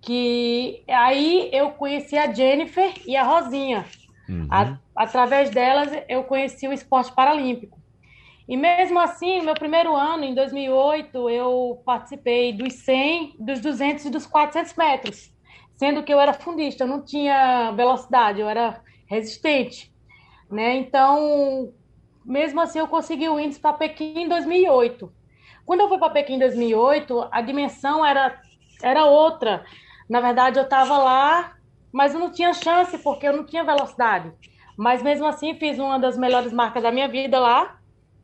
que 0.05 0.83
aí 0.87 1.49
eu 1.51 1.71
conheci 1.71 2.15
a 2.15 2.31
Jennifer 2.31 2.93
e 3.07 3.17
a 3.17 3.23
Rosinha. 3.23 3.85
Uhum. 4.29 4.47
A, 4.49 4.77
através 4.95 5.49
delas 5.49 5.91
eu 6.07 6.23
conheci 6.23 6.67
o 6.67 6.73
esporte 6.73 7.11
paralímpico. 7.11 7.79
E 8.47 8.55
mesmo 8.55 8.99
assim, 8.99 9.39
no 9.39 9.45
meu 9.45 9.55
primeiro 9.55 9.95
ano, 9.95 10.23
em 10.23 10.35
2008, 10.35 11.29
eu 11.31 11.81
participei 11.83 12.53
dos 12.53 12.73
100, 12.73 13.37
dos 13.39 13.59
200 13.59 14.05
e 14.05 14.09
dos 14.11 14.27
400 14.27 14.75
metros, 14.75 15.33
sendo 15.75 16.03
que 16.03 16.13
eu 16.13 16.19
era 16.19 16.31
fundista, 16.31 16.83
eu 16.83 16.87
não 16.87 17.03
tinha 17.03 17.71
velocidade, 17.71 18.39
eu 18.39 18.47
era 18.47 18.79
resistente. 19.07 19.91
Né? 20.51 20.75
Então, 20.75 21.73
mesmo 22.23 22.61
assim, 22.61 22.77
eu 22.77 22.87
consegui 22.87 23.27
o 23.27 23.39
índice 23.39 23.59
para 23.59 23.73
Pequim 23.73 24.21
em 24.21 24.29
2008. 24.29 25.11
Quando 25.65 25.79
eu 25.79 25.89
fui 25.89 25.97
para 25.97 26.11
Pequim 26.11 26.35
em 26.35 26.39
2008, 26.39 27.27
a 27.31 27.41
dimensão 27.41 28.05
era, 28.05 28.39
era 28.83 29.05
outra. 29.05 29.65
Na 30.09 30.21
verdade, 30.21 30.59
eu 30.59 30.63
estava 30.63 30.97
lá, 30.97 31.55
mas 31.91 32.13
eu 32.13 32.19
não 32.19 32.31
tinha 32.31 32.53
chance 32.53 32.97
porque 32.99 33.27
eu 33.27 33.35
não 33.35 33.45
tinha 33.45 33.63
velocidade. 33.63 34.31
Mas 34.77 35.01
mesmo 35.01 35.25
assim, 35.25 35.55
fiz 35.55 35.79
uma 35.79 35.97
das 35.97 36.17
melhores 36.17 36.51
marcas 36.51 36.83
da 36.83 36.91
minha 36.91 37.07
vida 37.07 37.39
lá, 37.39 37.79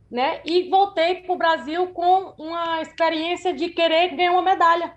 né? 0.10 0.42
E 0.46 0.70
voltei 0.70 1.16
para 1.16 1.34
o 1.34 1.38
Brasil 1.38 1.88
com 1.88 2.34
uma 2.38 2.82
experiência 2.82 3.54
de 3.54 3.70
querer 3.70 4.16
ganhar 4.16 4.34
uma 4.34 4.42
medalha. 4.42 4.94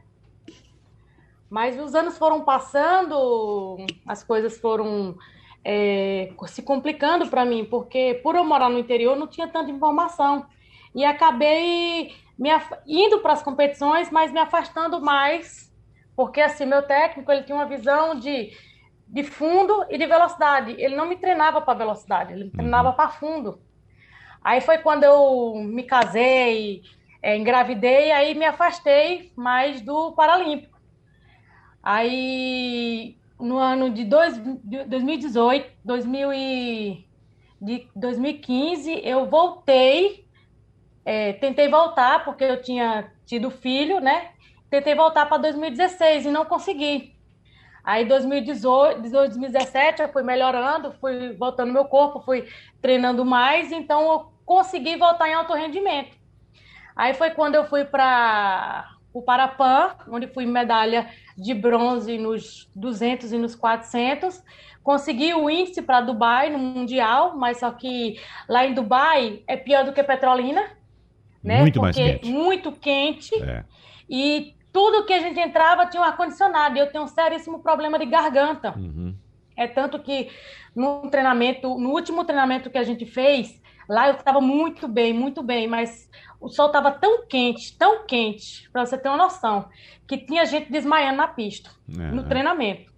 Mas 1.49 1.79
os 1.79 1.95
anos 1.95 2.19
foram 2.19 2.45
passando, 2.45 3.77
as 4.07 4.25
coisas 4.25 4.59
foram 4.59 5.17
é, 5.65 6.33
se 6.49 6.63
complicando 6.63 7.29
para 7.29 7.45
mim, 7.45 7.65
porque 7.65 8.21
por 8.23 8.35
eu 8.35 8.45
morar 8.45 8.69
no 8.69 8.79
interior 8.79 9.17
não 9.17 9.29
tinha 9.29 9.47
tanta 9.47 9.71
informação. 9.71 10.45
E 10.95 11.05
acabei 11.05 12.13
me, 12.39 12.51
indo 12.87 13.21
para 13.21 13.33
as 13.33 13.43
competições, 13.43 14.11
mas 14.11 14.33
me 14.33 14.41
afastando 14.41 15.01
mais, 15.01 15.73
porque 16.17 16.41
assim, 16.41 16.67
meu 16.67 16.83
técnico 16.83 17.31
ele 17.31 17.43
tinha 17.43 17.57
uma 17.57 17.67
visão 17.67 18.15
de, 18.19 18.57
de 19.07 19.23
fundo 19.23 19.87
e 19.91 19.99
de 19.99 20.07
velocidade. 20.07 20.75
Ele 20.79 20.97
não 20.97 21.07
me 21.07 21.17
treinava 21.17 21.61
para 21.61 21.79
velocidade, 21.79 22.33
ele 22.33 22.45
me 22.45 22.51
treinava 22.51 22.91
uhum. 22.91 22.95
para 22.95 23.09
fundo. 23.09 23.61
Aí 24.43 24.61
foi 24.61 24.79
quando 24.79 25.05
eu 25.05 25.55
me 25.57 25.83
casei, 25.83 26.83
é, 27.23 27.37
engravidei, 27.37 28.13
aí 28.13 28.35
me 28.35 28.45
afastei 28.45 29.33
mais 29.35 29.81
do 29.81 30.13
Paralímpico. 30.13 30.79
Aí 31.83 33.17
no 33.41 33.59
ano 33.59 33.91
de, 33.91 34.05
dois, 34.05 34.41
de 34.63 34.85
2018, 34.85 35.71
2000 35.85 36.33
e, 36.33 37.07
de 37.61 37.89
2015, 37.97 39.01
eu 39.03 39.27
voltei, 39.27 40.27
é, 41.05 41.33
tentei 41.35 41.69
voltar, 41.69 42.25
porque 42.25 42.45
eu 42.45 42.61
tinha 42.61 43.11
tido 43.25 43.51
filho, 43.51 44.01
né? 44.01 44.34
Tentei 44.75 44.97
voltar 44.97 45.27
para 45.27 45.37
2016 45.37 46.27
e 46.27 46.31
não 46.33 46.45
consegui. 46.45 47.15
Aí 47.85 48.05
2018, 48.07 49.09
2017 49.09 50.03
eu 50.03 50.09
fui 50.09 50.25
melhorando, 50.25 50.91
fui 51.01 51.33
voltando 51.35 51.73
meu 51.73 51.85
corpo, 51.85 52.21
fui 52.21 52.49
treinando 52.83 53.25
mais, 53.25 53.71
então 53.71 54.11
eu 54.11 54.33
consegui 54.45 54.97
voltar 54.97 55.29
em 55.29 55.35
alto 55.35 55.55
rendimento. 55.55 56.17
Aí 56.97 57.15
foi 57.15 57.31
quando 57.31 57.55
eu 57.55 57.65
fui 57.67 57.85
para 57.85 58.97
o 59.13 59.23
Parapan, 59.23 59.95
onde 60.09 60.27
fui 60.27 60.45
medalha 60.45 61.09
de 61.39 61.55
bronze 61.55 62.19
nos 62.19 62.69
200 62.75 63.33
e 63.33 63.39
nos 63.39 63.55
400. 63.55 64.43
Consegui 64.83 65.35
o 65.35 65.49
índice 65.49 65.83
para 65.83 66.01
Dubai 66.01 66.51
no 66.51 66.59
Mundial, 66.59 67.37
mas 67.37 67.61
só 67.61 67.71
que 67.71 68.21
lá 68.49 68.67
em 68.67 68.75
Dubai 68.75 69.45
é 69.47 69.57
pior 69.57 69.85
do 69.85 69.93
que 69.93 70.03
Petrolina. 70.03 70.65
Né? 71.41 71.61
Muito 71.61 71.79
Porque 71.79 71.81
mais 71.81 71.97
quente. 71.97 72.29
Muito 72.29 72.73
quente. 72.73 73.41
É. 73.41 73.65
E 74.09 74.55
tudo 74.75 75.07
que 75.07 75.13
a 75.13 75.21
gente 75.21 75.39
entrava 75.39 75.87
tinha 75.87 76.03
um 76.03 76.05
ar-condicionado. 76.05 76.77
E 76.77 76.81
eu 76.81 76.91
tenho 76.91 77.05
um 77.05 77.09
seríssimo 77.09 77.61
problema 77.61 77.97
de 77.97 78.07
garganta. 78.07 78.75
Uhum. 78.77 79.15
É 79.57 79.69
tanto 79.69 80.01
que 80.01 80.29
no 80.75 81.09
treinamento, 81.09 81.79
no 81.79 81.91
último 81.91 82.25
treinamento 82.25 82.69
que 82.69 82.77
a 82.77 82.83
gente 82.83 83.07
fez, 83.07 83.63
lá 83.89 84.09
eu 84.09 84.15
estava 84.15 84.41
muito 84.41 84.89
bem, 84.89 85.13
muito 85.13 85.45
bem, 85.45 85.69
mas 85.69 86.11
o 86.41 86.49
sol 86.49 86.67
estava 86.67 86.91
tão 86.91 87.25
quente, 87.25 87.79
tão 87.79 88.05
quente, 88.05 88.69
para 88.73 88.85
você 88.85 88.99
ter 88.99 89.09
uma 89.09 89.17
noção, 89.17 89.69
que 90.09 90.19
tinha 90.19 90.45
gente 90.45 90.73
desmaiando 90.73 91.19
na 91.19 91.29
pista, 91.29 91.71
no 91.87 92.25
treinamento. 92.25 92.93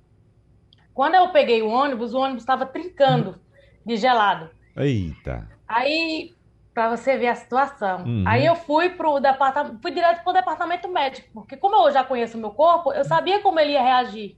Quando 0.94 1.14
eu 1.14 1.28
peguei 1.28 1.60
o 1.60 1.68
ônibus, 1.68 2.14
o 2.14 2.18
ônibus 2.18 2.42
estava 2.42 2.64
trincando 2.64 3.38
de 3.84 3.98
gelado. 3.98 4.48
Eita. 4.74 5.46
Aí, 5.68 6.34
para 6.76 6.94
você 6.94 7.16
ver 7.16 7.28
a 7.28 7.34
situação. 7.34 8.04
Uhum. 8.04 8.24
Aí 8.26 8.44
eu 8.44 8.54
fui 8.54 8.90
pro 8.90 9.18
departamento, 9.18 9.78
fui 9.80 9.90
direto 9.90 10.22
pro 10.22 10.34
departamento 10.34 10.86
médico, 10.90 11.26
porque 11.32 11.56
como 11.56 11.74
eu 11.74 11.90
já 11.90 12.04
conheço 12.04 12.36
o 12.36 12.40
meu 12.40 12.50
corpo, 12.50 12.92
eu 12.92 13.02
sabia 13.02 13.40
como 13.40 13.58
ele 13.58 13.72
ia 13.72 13.82
reagir. 13.82 14.36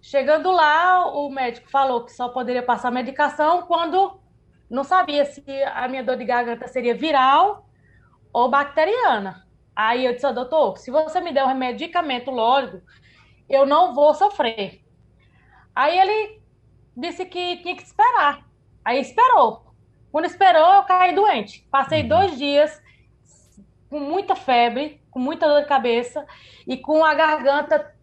Chegando 0.00 0.50
lá, 0.50 1.06
o 1.06 1.28
médico 1.28 1.70
falou 1.70 2.06
que 2.06 2.12
só 2.12 2.30
poderia 2.30 2.62
passar 2.62 2.90
medicação 2.90 3.66
quando 3.66 4.18
não 4.70 4.82
sabia 4.82 5.26
se 5.26 5.44
a 5.74 5.86
minha 5.88 6.02
dor 6.02 6.16
de 6.16 6.24
garganta 6.24 6.66
seria 6.68 6.94
viral 6.94 7.68
ou 8.32 8.48
bacteriana. 8.48 9.46
Aí 9.74 10.06
eu 10.06 10.14
disse, 10.14 10.32
doutor, 10.32 10.78
se 10.78 10.90
você 10.90 11.20
me 11.20 11.34
der 11.34 11.44
um 11.44 11.54
medicamento, 11.54 12.30
lógico, 12.30 12.80
eu 13.46 13.66
não 13.66 13.92
vou 13.92 14.14
sofrer. 14.14 14.80
Aí 15.74 15.98
ele 15.98 16.40
disse 16.96 17.26
que 17.26 17.58
tinha 17.58 17.76
que 17.76 17.82
esperar. 17.82 18.42
Aí 18.82 18.98
esperou. 19.02 19.65
Quando 20.16 20.24
esperou, 20.24 20.72
eu 20.76 20.82
caí 20.84 21.14
doente. 21.14 21.68
Passei 21.70 22.00
uhum. 22.00 22.08
dois 22.08 22.38
dias 22.38 22.82
com 23.90 24.00
muita 24.00 24.34
febre, 24.34 24.98
com 25.10 25.18
muita 25.18 25.46
dor 25.46 25.60
de 25.60 25.68
cabeça 25.68 26.24
e 26.66 26.78
com 26.78 27.04
a 27.04 27.12
garganta 27.12 27.94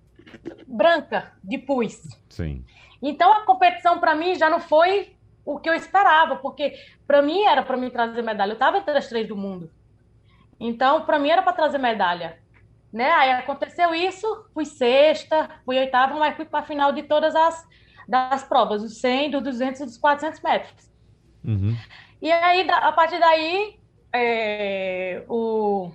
branca 0.67 1.33
de 1.43 1.57
pus. 1.57 1.99
Sim. 2.29 2.63
Então 3.01 3.33
a 3.33 3.43
competição 3.47 3.99
para 3.99 4.13
mim 4.13 4.35
já 4.35 4.47
não 4.47 4.59
foi 4.59 5.15
o 5.43 5.57
que 5.57 5.67
eu 5.67 5.73
esperava, 5.73 6.35
porque 6.35 6.75
para 7.07 7.19
mim 7.23 7.45
era 7.45 7.63
para 7.63 7.77
mim 7.77 7.89
trazer 7.89 8.21
medalha. 8.21 8.51
Eu 8.51 8.53
estava 8.57 8.77
entre 8.77 8.95
as 8.95 9.07
três 9.07 9.27
do 9.27 9.35
mundo. 9.35 9.71
Então, 10.59 11.07
para 11.07 11.17
mim 11.17 11.31
era 11.31 11.41
para 11.41 11.53
trazer 11.53 11.79
medalha. 11.79 12.37
Né? 12.93 13.09
Aí 13.09 13.31
aconteceu 13.31 13.91
isso, 13.95 14.45
fui 14.53 14.65
sexta, 14.65 15.49
fui 15.65 15.79
oitava, 15.79 16.13
mas 16.19 16.35
fui 16.35 16.45
para 16.45 16.59
a 16.59 16.67
final 16.67 16.91
de 16.91 17.01
todas 17.01 17.35
as 17.35 17.67
das 18.07 18.43
provas, 18.43 18.83
dos 18.83 18.99
100, 18.99 19.31
dos 19.31 19.41
200 19.41 19.81
e 19.81 19.85
dos 19.85 19.97
400 19.97 20.41
metros. 20.41 20.92
Uhum. 21.43 21.75
E 22.21 22.31
aí, 22.31 22.67
a 22.69 22.91
partir 22.91 23.19
daí, 23.19 23.79
é, 24.13 25.23
o, 25.27 25.91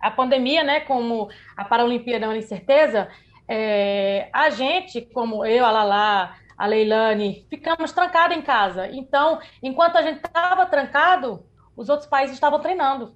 a 0.00 0.10
pandemia, 0.10 0.62
né, 0.62 0.80
como 0.80 1.28
a 1.56 1.64
Paralimpíada 1.64 2.26
é 2.26 2.28
uma 2.28 2.36
incerteza, 2.36 3.08
é, 3.48 4.28
a 4.32 4.50
gente, 4.50 5.00
como 5.00 5.44
eu, 5.44 5.64
a 5.64 5.70
Lala, 5.70 6.34
a 6.56 6.66
Leilane, 6.66 7.46
ficamos 7.48 7.92
trancados 7.92 8.36
em 8.36 8.42
casa. 8.42 8.88
Então, 8.92 9.40
enquanto 9.62 9.96
a 9.96 10.02
gente 10.02 10.16
estava 10.16 10.66
trancado, 10.66 11.44
os 11.76 11.88
outros 11.88 12.08
países 12.08 12.34
estavam 12.34 12.60
treinando 12.60 13.14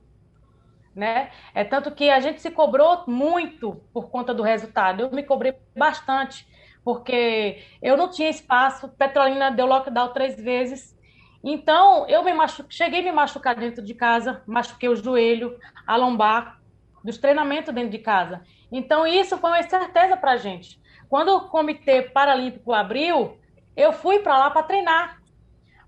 né? 0.98 1.30
É 1.54 1.62
tanto 1.62 1.92
que 1.92 2.10
a 2.10 2.18
gente 2.18 2.42
se 2.42 2.50
cobrou 2.50 3.04
muito 3.06 3.80
por 3.92 4.10
conta 4.10 4.34
do 4.34 4.42
resultado. 4.42 5.00
Eu 5.02 5.10
me 5.12 5.22
cobrei 5.22 5.54
bastante, 5.76 6.44
porque 6.84 7.62
eu 7.80 7.96
não 7.96 8.10
tinha 8.10 8.28
espaço. 8.28 8.88
Petrolina 8.88 9.48
deu 9.50 9.64
lockdown 9.64 10.12
três 10.12 10.34
vezes. 10.34 10.97
Então, 11.42 12.08
eu 12.08 12.22
me 12.24 12.32
machu... 12.32 12.64
cheguei 12.68 13.00
a 13.00 13.02
me 13.02 13.12
machucar 13.12 13.54
dentro 13.54 13.82
de 13.84 13.94
casa, 13.94 14.42
machuquei 14.46 14.88
o 14.88 14.96
joelho, 14.96 15.58
a 15.86 15.96
lombar, 15.96 16.60
dos 17.04 17.18
treinamentos 17.18 17.72
dentro 17.72 17.90
de 17.90 17.98
casa. 17.98 18.42
Então, 18.70 19.06
isso 19.06 19.38
foi 19.38 19.50
uma 19.50 19.62
certeza 19.62 20.16
para 20.16 20.32
a 20.32 20.36
gente. 20.36 20.80
Quando 21.08 21.28
o 21.28 21.48
Comitê 21.48 22.02
Paralímpico 22.02 22.72
abriu, 22.72 23.38
eu 23.76 23.92
fui 23.92 24.18
para 24.18 24.38
lá 24.38 24.50
para 24.50 24.62
treinar. 24.62 25.22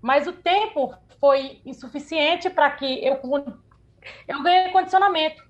Mas 0.01 0.25
o 0.25 0.33
tempo 0.33 0.95
foi 1.19 1.61
insuficiente 1.65 2.49
para 2.49 2.71
que 2.71 3.05
eu 3.05 3.19
eu 4.27 4.41
ganhei 4.41 4.71
condicionamento. 4.71 5.43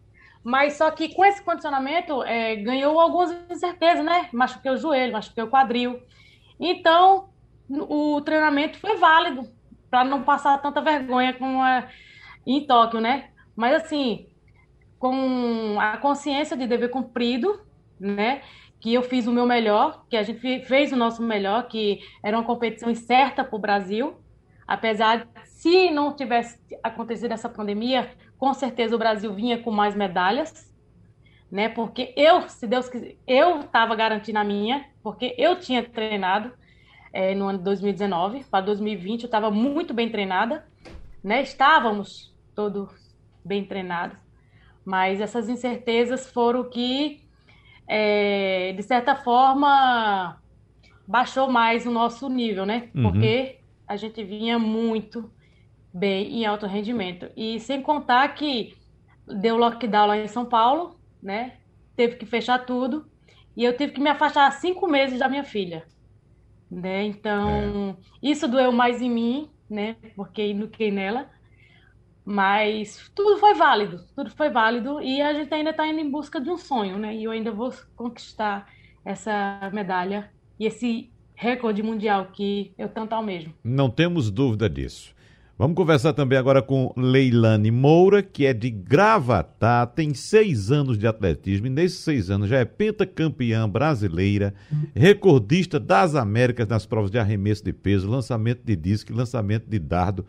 Mas 0.44 0.74
só 0.74 0.90
que 0.92 1.14
com 1.14 1.24
esse 1.24 1.42
condicionamento 1.42 2.24
é, 2.24 2.56
ganhou 2.56 3.00
algumas 3.00 3.32
incertezas, 3.50 4.04
né? 4.04 4.28
Machuquei 4.34 4.72
o 4.72 4.78
joelho, 4.78 5.14
machuquei 5.14 5.44
o 5.44 5.50
quadril. 5.50 6.02
Então, 6.60 7.30
o 7.70 8.20
treinamento 8.22 8.78
foi 8.80 8.98
válido 8.98 9.50
para 9.92 10.06
não 10.06 10.24
passar 10.24 10.58
tanta 10.62 10.82
vergonha 10.82 11.34
como 11.34 11.64
é 11.64 11.90
em 12.48 12.66
Tóquio, 12.66 13.02
né? 13.02 13.30
Mas 13.56 13.84
assim, 13.84 14.28
com 14.98 15.78
a 15.80 15.98
consciência 15.98 16.56
de 16.56 16.66
dever 16.66 16.90
cumprido, 16.90 17.62
né? 18.00 18.42
Que 18.80 18.94
eu 18.94 19.04
fiz 19.04 19.28
o 19.28 19.32
meu 19.32 19.46
melhor, 19.46 20.06
que 20.10 20.16
a 20.16 20.24
gente 20.24 20.66
fez 20.66 20.92
o 20.92 20.96
nosso 20.96 21.22
melhor, 21.22 21.68
que 21.68 22.00
era 22.24 22.36
uma 22.38 22.46
competição 22.46 22.96
certa 22.96 23.44
para 23.44 23.56
o 23.56 23.60
Brasil, 23.60 24.16
apesar 24.66 25.18
de 25.18 25.28
se 25.46 25.92
não 25.92 26.16
tivesse 26.16 26.58
acontecido 26.82 27.34
essa 27.34 27.50
pandemia, 27.50 28.10
com 28.38 28.54
certeza 28.54 28.96
o 28.96 29.00
Brasil 29.00 29.34
vinha 29.34 29.62
com 29.62 29.70
mais 29.70 29.96
medalhas, 29.96 30.74
né? 31.52 31.68
Porque 31.68 32.14
eu, 32.16 32.48
se 32.48 32.66
Deus 32.66 32.88
quiser, 32.88 33.18
eu 33.28 33.60
estava 33.60 33.94
garantindo 33.94 34.40
a 34.40 34.44
minha, 34.44 34.86
porque 35.04 35.36
eu 35.38 35.60
tinha 35.60 35.84
treinado 35.84 36.52
é, 37.14 37.36
no 37.36 37.48
ano 37.48 37.58
de 37.58 37.64
2019, 37.66 38.46
para 38.46 38.66
2020 38.66 39.24
eu 39.24 39.26
estava 39.26 39.52
muito 39.52 39.94
bem 39.94 40.10
treinada, 40.10 40.66
né? 41.24 41.42
Estávamos 41.42 42.34
todos 42.56 42.90
bem 43.44 43.66
treinados, 43.66 44.18
mas 44.86 45.20
essas 45.20 45.50
incertezas 45.50 46.30
foram 46.30 46.70
que, 46.70 47.22
é, 47.88 48.74
de 48.74 48.84
certa 48.84 49.16
forma, 49.16 50.42
baixou 51.08 51.50
mais 51.50 51.86
o 51.86 51.92
nosso 51.92 52.30
nível, 52.30 52.66
né? 52.66 52.90
Uhum. 52.96 53.04
Porque 53.04 53.60
a 53.88 53.96
gente 53.96 54.24
vinha 54.24 54.58
muito 54.58 55.30
bem 55.94 56.40
em 56.40 56.46
alto 56.46 56.66
rendimento. 56.66 57.30
E 57.36 57.60
sem 57.60 57.82
contar 57.82 58.30
que 58.30 58.74
deu 59.28 59.58
lockdown 59.58 60.08
lá 60.08 60.18
em 60.18 60.28
São 60.28 60.46
Paulo, 60.46 61.00
né? 61.22 61.58
Teve 61.96 62.16
que 62.16 62.26
fechar 62.26 62.60
tudo. 62.60 63.06
E 63.56 63.64
eu 63.64 63.76
tive 63.76 63.92
que 63.92 64.02
me 64.02 64.10
afastar 64.10 64.50
cinco 64.54 64.88
meses 64.88 65.20
da 65.20 65.28
minha 65.28 65.44
filha. 65.44 65.86
Né? 66.72 67.04
Então, 67.04 67.98
é. 68.00 68.30
isso 68.32 68.48
doeu 68.48 68.72
mais 68.72 69.02
em 69.02 69.10
mim, 69.10 69.50
né? 69.70 69.98
Porque 70.16 70.42
eduquei 70.42 70.90
nela. 70.90 71.30
Mas 72.24 73.12
tudo 73.14 73.38
foi 73.40 73.54
válido, 73.54 74.06
tudo 74.16 74.30
foi 74.32 74.50
válido. 74.50 75.02
E 75.02 75.22
a 75.22 75.34
gente 75.34 75.54
ainda 75.54 75.72
está 75.72 75.86
indo 75.86 76.00
em 76.00 76.10
busca 76.10 76.40
de 76.40 76.50
um 76.50 76.58
sonho, 76.58 76.98
né? 76.98 77.14
E 77.16 77.26
eu 77.26 77.32
ainda 77.32 77.52
vou 77.52 77.74
conquistar 77.96 78.70
essa 79.04 79.70
medalha 79.74 80.32
e 80.58 80.66
esse 80.66 81.12
recorde 81.36 81.82
mundial 81.82 82.28
que 82.28 82.72
eu 82.78 82.88
tanto 82.88 83.14
almejo. 83.14 83.52
Não 83.64 83.90
temos 83.90 84.30
dúvida 84.30 84.70
disso. 84.70 85.14
Vamos 85.62 85.76
conversar 85.76 86.14
também 86.14 86.40
agora 86.40 86.60
com 86.60 86.92
Leilane 86.98 87.70
Moura, 87.70 88.24
que 88.24 88.48
é 88.48 88.52
de 88.52 88.72
Gravatá, 88.72 89.86
tem 89.86 90.12
seis 90.12 90.72
anos 90.72 90.98
de 90.98 91.06
atletismo 91.06 91.68
e 91.68 91.70
nesses 91.70 92.00
seis 92.00 92.32
anos 92.32 92.50
já 92.50 92.58
é 92.58 92.66
pentacampeã 92.66 93.70
brasileira, 93.70 94.56
recordista 94.96 95.80
das 95.80 96.16
Américas 96.16 96.68
nas 96.68 96.88
provas 96.88 97.12
de 97.12 97.20
arremesso 97.20 97.64
de 97.64 97.72
peso, 97.72 98.10
lançamento 98.10 98.64
de 98.66 98.76
disco 98.76 99.12
e 99.12 99.16
lançamento 99.16 99.70
de 99.70 99.78
dardo. 99.78 100.26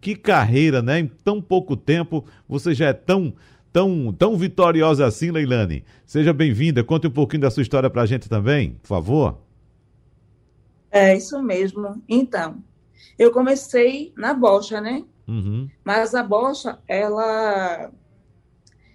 Que 0.00 0.16
carreira, 0.16 0.82
né? 0.82 0.98
Em 0.98 1.06
tão 1.06 1.40
pouco 1.40 1.76
tempo 1.76 2.24
você 2.48 2.74
já 2.74 2.88
é 2.88 2.92
tão 2.92 3.32
tão, 3.72 4.12
tão 4.12 4.36
vitoriosa 4.36 5.06
assim, 5.06 5.30
Leilane. 5.30 5.84
Seja 6.04 6.32
bem-vinda, 6.32 6.82
conte 6.82 7.06
um 7.06 7.12
pouquinho 7.12 7.42
da 7.42 7.52
sua 7.52 7.62
história 7.62 7.88
para 7.88 8.02
a 8.02 8.06
gente 8.06 8.28
também, 8.28 8.70
por 8.82 8.88
favor. 8.88 9.38
É 10.90 11.16
isso 11.16 11.40
mesmo. 11.40 12.02
Então, 12.08 12.56
eu 13.18 13.30
comecei 13.30 14.12
na 14.16 14.34
bocha, 14.34 14.80
né? 14.80 15.04
Uhum. 15.26 15.68
Mas 15.84 16.14
a 16.14 16.22
bocha, 16.22 16.78
ela 16.86 17.90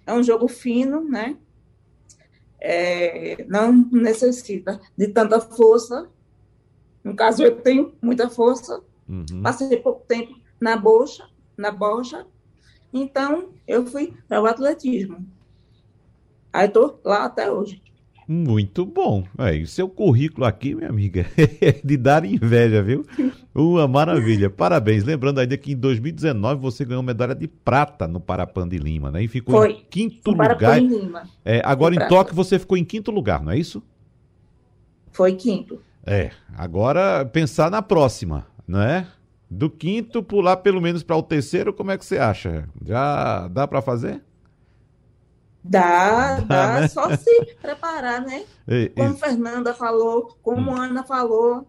é 0.06 0.12
um 0.12 0.22
jogo 0.22 0.48
fino, 0.48 1.02
né? 1.02 1.36
É, 2.60 3.44
não 3.48 3.72
necessita 3.92 4.80
de 4.96 5.08
tanta 5.08 5.40
força. 5.40 6.08
No 7.04 7.14
caso, 7.14 7.42
eu 7.42 7.60
tenho 7.60 7.94
muita 8.02 8.28
força. 8.28 8.82
Uhum. 9.08 9.42
Passei 9.42 9.76
pouco 9.78 10.04
tempo 10.06 10.38
na 10.60 10.76
bocha, 10.76 11.28
na 11.56 11.70
bocha. 11.70 12.26
Então, 12.92 13.50
eu 13.66 13.86
fui 13.86 14.14
para 14.28 14.42
o 14.42 14.46
atletismo. 14.46 15.26
Aí 16.52 16.66
estou 16.66 17.00
lá 17.04 17.24
até 17.24 17.50
hoje. 17.50 17.82
Muito 18.30 18.84
bom. 18.84 19.24
É, 19.38 19.64
seu 19.64 19.88
currículo 19.88 20.44
aqui, 20.46 20.74
minha 20.74 20.90
amiga, 20.90 21.24
é 21.62 21.72
de 21.82 21.96
dar 21.96 22.26
inveja, 22.26 22.82
viu? 22.82 23.02
Uma 23.54 23.88
maravilha. 23.88 24.50
Parabéns. 24.50 25.02
Lembrando 25.02 25.38
ainda 25.40 25.56
que 25.56 25.72
em 25.72 25.76
2019 25.76 26.60
você 26.60 26.84
ganhou 26.84 27.02
medalha 27.02 27.34
de 27.34 27.48
prata 27.48 28.06
no 28.06 28.20
Parapan 28.20 28.68
de 28.68 28.76
Lima, 28.76 29.10
né? 29.10 29.22
E 29.22 29.28
ficou 29.28 29.56
Foi. 29.56 29.70
em 29.70 29.84
quinto 29.88 30.32
No 30.32 30.42
lugar. 30.46 30.78
em 30.78 30.86
Lima. 30.86 31.22
É, 31.42 31.62
agora 31.64 31.94
em. 31.94 32.06
Tóquio 32.06 32.34
você 32.34 32.58
ficou 32.58 32.76
em 32.76 32.84
quinto 32.84 33.10
lugar, 33.10 33.42
não 33.42 33.52
é 33.52 33.58
isso? 33.58 33.82
Foi 35.10 35.32
quinto. 35.32 35.80
É. 36.04 36.30
Agora 36.54 37.24
pensar 37.24 37.70
na 37.70 37.80
próxima, 37.80 38.46
não 38.66 38.82
é? 38.82 39.06
Do 39.50 39.70
quinto 39.70 40.22
pular 40.22 40.58
pelo 40.58 40.82
menos 40.82 41.02
para 41.02 41.16
o 41.16 41.22
terceiro, 41.22 41.72
como 41.72 41.90
é 41.90 41.96
que 41.96 42.04
você 42.04 42.18
acha? 42.18 42.68
Já 42.84 43.48
dá 43.48 43.66
para 43.66 43.80
fazer? 43.80 44.22
Dá, 45.68 46.40
dá, 46.40 46.80
né? 46.80 46.88
só 46.88 47.14
se 47.16 47.54
preparar, 47.60 48.22
né? 48.22 48.44
É, 48.70 48.90
Como 48.90 49.16
Fernanda 49.16 49.72
falou, 49.72 50.36
como 50.42 50.76
Ana 50.76 51.02
falou, 51.02 51.66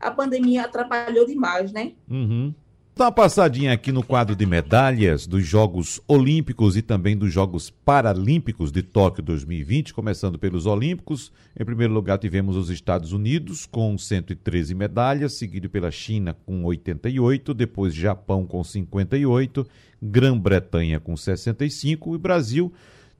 a 0.00 0.10
pandemia 0.10 0.64
atrapalhou 0.64 1.24
demais, 1.24 1.70
né? 1.70 1.92
Uhum. 2.10 2.52
Dá 3.00 3.06
uma 3.06 3.12
passadinha 3.12 3.72
aqui 3.72 3.92
no 3.92 4.02
quadro 4.02 4.36
de 4.36 4.44
medalhas 4.44 5.26
dos 5.26 5.46
Jogos 5.46 6.02
Olímpicos 6.06 6.76
e 6.76 6.82
também 6.82 7.16
dos 7.16 7.32
Jogos 7.32 7.70
Paralímpicos 7.70 8.70
de 8.70 8.82
Tóquio 8.82 9.22
2020, 9.22 9.94
começando 9.94 10.38
pelos 10.38 10.66
Olímpicos. 10.66 11.32
Em 11.58 11.64
primeiro 11.64 11.94
lugar, 11.94 12.18
tivemos 12.18 12.56
os 12.56 12.68
Estados 12.68 13.12
Unidos 13.12 13.64
com 13.64 13.96
113 13.96 14.74
medalhas, 14.74 15.38
seguido 15.38 15.70
pela 15.70 15.90
China 15.90 16.36
com 16.44 16.62
88, 16.64 17.54
depois 17.54 17.94
Japão 17.94 18.44
com 18.44 18.62
58, 18.62 19.66
Grã-Bretanha 20.02 21.00
com 21.00 21.16
65 21.16 22.14
e 22.14 22.18
Brasil 22.18 22.70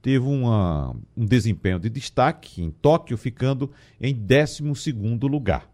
teve 0.02 0.26
uma- 0.26 0.94
um 1.16 1.24
desempenho 1.24 1.78
de 1.78 1.88
destaque 1.90 2.62
em 2.62 2.70
Tóquio, 2.70 3.16
ficando 3.16 3.70
em 4.00 4.14
12º 4.14 5.26
lugar. 5.26 5.68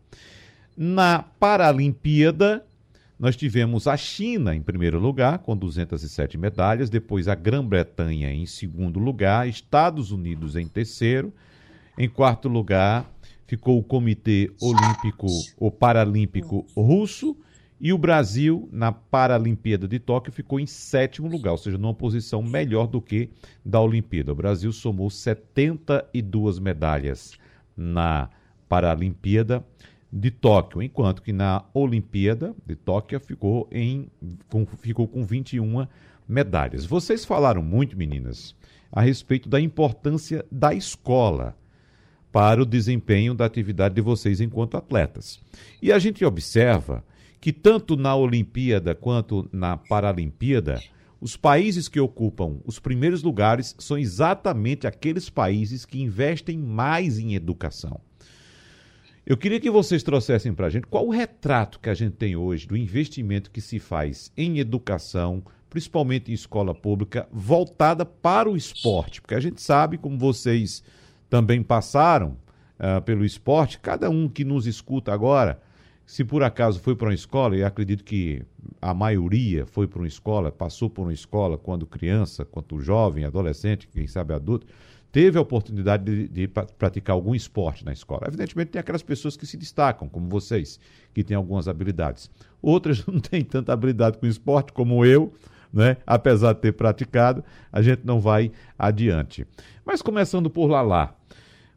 Na 0.76 1.23
Paralimpíada, 1.23 2.64
nós 3.18 3.35
tivemos 3.35 3.87
a 3.87 3.97
China 3.97 4.54
em 4.54 4.61
primeiro 4.61 4.99
lugar, 4.99 5.38
com 5.38 5.56
207 5.56 6.37
medalhas, 6.37 6.90
depois 6.90 7.28
a 7.28 7.35
Grã-Bretanha 7.35 8.30
em 8.33 8.45
segundo 8.45 8.99
lugar, 8.99 9.49
Estados 9.49 10.11
Unidos 10.11 10.54
em 10.54 10.68
terceiro, 10.68 11.33
em 11.99 12.09
quarto 12.09 12.49
lugar 12.49 13.11
ficou 13.47 13.78
o 13.78 13.83
Comitê 13.83 14.52
Olímpico 14.61 15.28
ou 15.56 15.71
Paralímpico 15.71 16.66
Russo 16.76 17.37
e 17.80 17.92
o 17.92 17.99
Brasil 17.99 18.68
na 18.73 18.90
Paralimpíada 18.90 19.87
de 19.87 19.99
Tóquio 19.99 20.33
ficou 20.33 20.59
em 20.59 20.66
sétimo 20.66 21.28
lugar, 21.28 21.52
ou 21.52 21.59
seja, 21.59 21.76
numa 21.76 21.92
posição 21.92 22.42
melhor 22.42 22.87
do 22.87 23.00
que 23.00 23.30
da 23.64 23.80
Olimpíada. 23.80 24.33
O 24.33 24.35
Brasil 24.35 24.73
somou 24.73 25.11
72 25.11 26.59
medalhas 26.59 27.38
na 27.76 28.30
Paralimpíada 28.68 29.65
de 30.10 30.30
Tóquio, 30.30 30.82
enquanto 30.82 31.21
que 31.21 31.32
na 31.32 31.65
Olimpíada 31.75 32.54
de 32.65 32.75
Tóquio 32.75 33.21
ficou, 33.21 33.69
em, 33.71 34.08
com, 34.49 34.65
ficou 34.65 35.06
com 35.06 35.23
21 35.23 35.86
medalhas. 36.26 36.86
Vocês 36.86 37.25
falaram 37.25 37.62
muito, 37.62 37.97
meninas, 37.97 38.56
a 38.91 39.02
respeito 39.02 39.49
da 39.49 39.60
importância 39.60 40.47
da 40.50 40.73
escola 40.73 41.54
para 42.32 42.62
o 42.62 42.67
desempenho 42.67 43.34
da 43.34 43.45
atividade 43.45 43.95
de 43.95 44.00
vocês 44.00 44.41
enquanto 44.41 44.76
atletas. 44.76 45.41
E 45.80 45.93
a 45.93 45.99
gente 45.99 46.25
observa 46.25 47.04
que 47.47 47.52
tanto 47.52 47.97
na 47.97 48.17
Olimpíada 48.17 48.93
quanto 48.93 49.49
na 49.52 49.76
Paralimpíada, 49.76 50.82
os 51.21 51.37
países 51.37 51.87
que 51.87 52.00
ocupam 52.00 52.59
os 52.65 52.80
primeiros 52.80 53.23
lugares 53.23 53.73
são 53.78 53.97
exatamente 53.97 54.85
aqueles 54.85 55.30
países 55.30 55.85
que 55.85 56.02
investem 56.02 56.59
mais 56.59 57.21
em 57.21 57.37
educação. 57.37 58.00
Eu 59.25 59.37
queria 59.37 59.61
que 59.61 59.71
vocês 59.71 60.02
trouxessem 60.02 60.52
para 60.52 60.67
a 60.67 60.71
gente 60.71 60.89
qual 60.89 61.06
o 61.06 61.13
retrato 61.13 61.78
que 61.78 61.89
a 61.89 61.95
gente 61.95 62.17
tem 62.17 62.35
hoje 62.35 62.67
do 62.67 62.76
investimento 62.76 63.52
que 63.52 63.61
se 63.61 63.78
faz 63.78 64.32
em 64.37 64.59
educação, 64.59 65.41
principalmente 65.71 66.32
em 66.32 66.35
escola 66.35 66.75
pública, 66.75 67.28
voltada 67.30 68.04
para 68.04 68.50
o 68.50 68.56
esporte. 68.56 69.23
Porque 69.23 69.37
a 69.37 69.41
gente 69.41 69.63
sabe, 69.63 69.99
como 69.99 70.19
vocês 70.19 70.82
também 71.30 71.63
passaram 71.63 72.37
ah, 72.76 73.00
pelo 73.00 73.25
esporte, 73.25 73.78
cada 73.78 74.11
um 74.11 74.28
que 74.28 74.45
nos 74.45 74.67
escuta 74.67 75.13
agora, 75.13 75.61
se 76.06 76.25
por 76.25 76.42
acaso 76.45 76.78
foi 76.78 76.95
para 76.95 77.08
uma 77.08 77.14
escola, 77.14 77.56
e 77.56 77.64
acredito 77.64 78.04
que 78.04 78.42
a 78.80 78.95
maioria 78.95 79.66
foi 79.66 79.88
para 79.88 79.99
uma 79.99 80.06
escola, 80.06 80.52
passou 80.52 80.88
por 80.88 81.02
uma 81.02 81.12
escola 81.12 81.58
quando 81.58 81.84
criança, 81.84 82.45
quando 82.45 82.80
jovem, 82.80 83.25
adolescente, 83.25 83.88
quem 83.88 84.06
sabe 84.06 84.32
adulto, 84.32 84.69
teve 85.10 85.36
a 85.36 85.40
oportunidade 85.40 86.04
de, 86.04 86.28
de 86.28 86.47
pra- 86.47 86.66
praticar 86.66 87.14
algum 87.14 87.34
esporte 87.34 87.84
na 87.84 87.92
escola. 87.92 88.23
Evidentemente, 88.28 88.71
tem 88.71 88.80
aquelas 88.80 89.02
pessoas 89.02 89.36
que 89.36 89.47
se 89.47 89.56
destacam, 89.56 90.08
como 90.08 90.28
vocês, 90.28 90.78
que 91.12 91.25
têm 91.25 91.36
algumas 91.36 91.66
habilidades. 91.66 92.30
Outras 92.62 93.04
não 93.06 93.19
têm 93.19 93.42
tanta 93.42 93.73
habilidade 93.73 94.19
com 94.19 94.26
esporte, 94.26 94.73
como 94.73 95.04
eu, 95.04 95.32
né? 95.73 95.97
apesar 96.06 96.52
de 96.52 96.60
ter 96.60 96.73
praticado, 96.73 97.42
a 97.73 97.82
gente 97.82 98.02
não 98.04 98.21
vai 98.21 98.52
adiante. 98.78 99.45
Mas 99.84 100.02
começando 100.02 100.49
por 100.49 100.69
Lalá, 100.69 101.14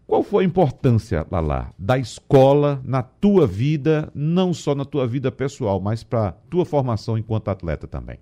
qual 0.10 0.24
foi 0.24 0.43
a 0.43 0.48
importância, 0.48 1.24
Lalá, 1.30 1.72
da 1.78 1.95
escola 1.95 2.82
na 2.84 3.04
tua 3.04 3.45
vida, 3.45 4.12
não 4.15 4.56
só 4.56 4.74
na 4.74 4.84
tua 4.84 5.06
vida 5.06 5.32
pessoal, 5.32 5.80
mas 5.80 6.04
para 6.04 6.32
tua 6.50 6.65
formação 6.65 7.15
enquanto 7.15 7.50
atleta 7.50 7.88
também? 7.88 8.17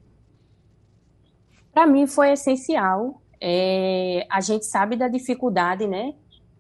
Para 1.72 1.88
mim 1.88 2.06
foi 2.06 2.34
essencial. 2.34 3.22
É, 3.40 4.28
a 4.30 4.42
gente 4.42 4.66
sabe 4.66 4.98
da 4.98 5.08
dificuldade, 5.08 5.88
né, 5.88 6.14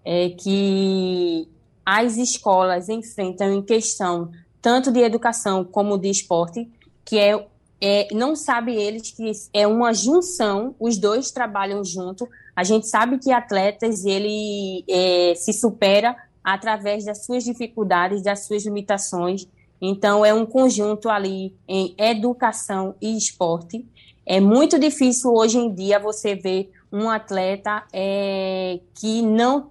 é, 0.05 0.29
que 0.29 1.45
as 1.85 2.15
escolas 2.15 2.87
enfrentam 2.87 3.51
em 3.51 3.61
questão 3.61 4.31
tanto 4.61 4.93
de 4.93 5.01
educação 5.01 5.65
como 5.65 5.97
de 5.97 6.09
esporte, 6.09 6.71
que 7.03 7.19
é, 7.19 7.45
é 7.79 8.07
não 8.11 8.35
sabe 8.35 8.75
eles 8.75 9.11
que 9.11 9.31
é 9.53 9.67
uma 9.67 9.93
junção, 9.93 10.75
os 10.79 10.97
dois 10.97 11.31
trabalham 11.31 11.83
junto. 11.83 12.27
A 12.55 12.63
gente 12.63 12.87
sabe 12.87 13.19
que 13.19 13.31
atletas 13.31 14.03
ele 14.03 14.83
é, 14.89 15.33
se 15.35 15.53
supera 15.53 16.15
através 16.43 17.05
das 17.05 17.25
suas 17.25 17.43
dificuldades, 17.43 18.23
das 18.23 18.45
suas 18.45 18.65
limitações. 18.65 19.47
Então 19.79 20.25
é 20.25 20.33
um 20.33 20.45
conjunto 20.45 21.09
ali 21.09 21.55
em 21.67 21.93
educação 21.97 22.95
e 23.01 23.15
esporte. 23.15 23.85
É 24.25 24.39
muito 24.39 24.79
difícil 24.79 25.31
hoje 25.31 25.57
em 25.57 25.73
dia 25.73 25.99
você 25.99 26.35
ver 26.35 26.71
um 26.91 27.09
atleta 27.09 27.83
é, 27.93 28.79
que 28.95 29.21
não, 29.21 29.69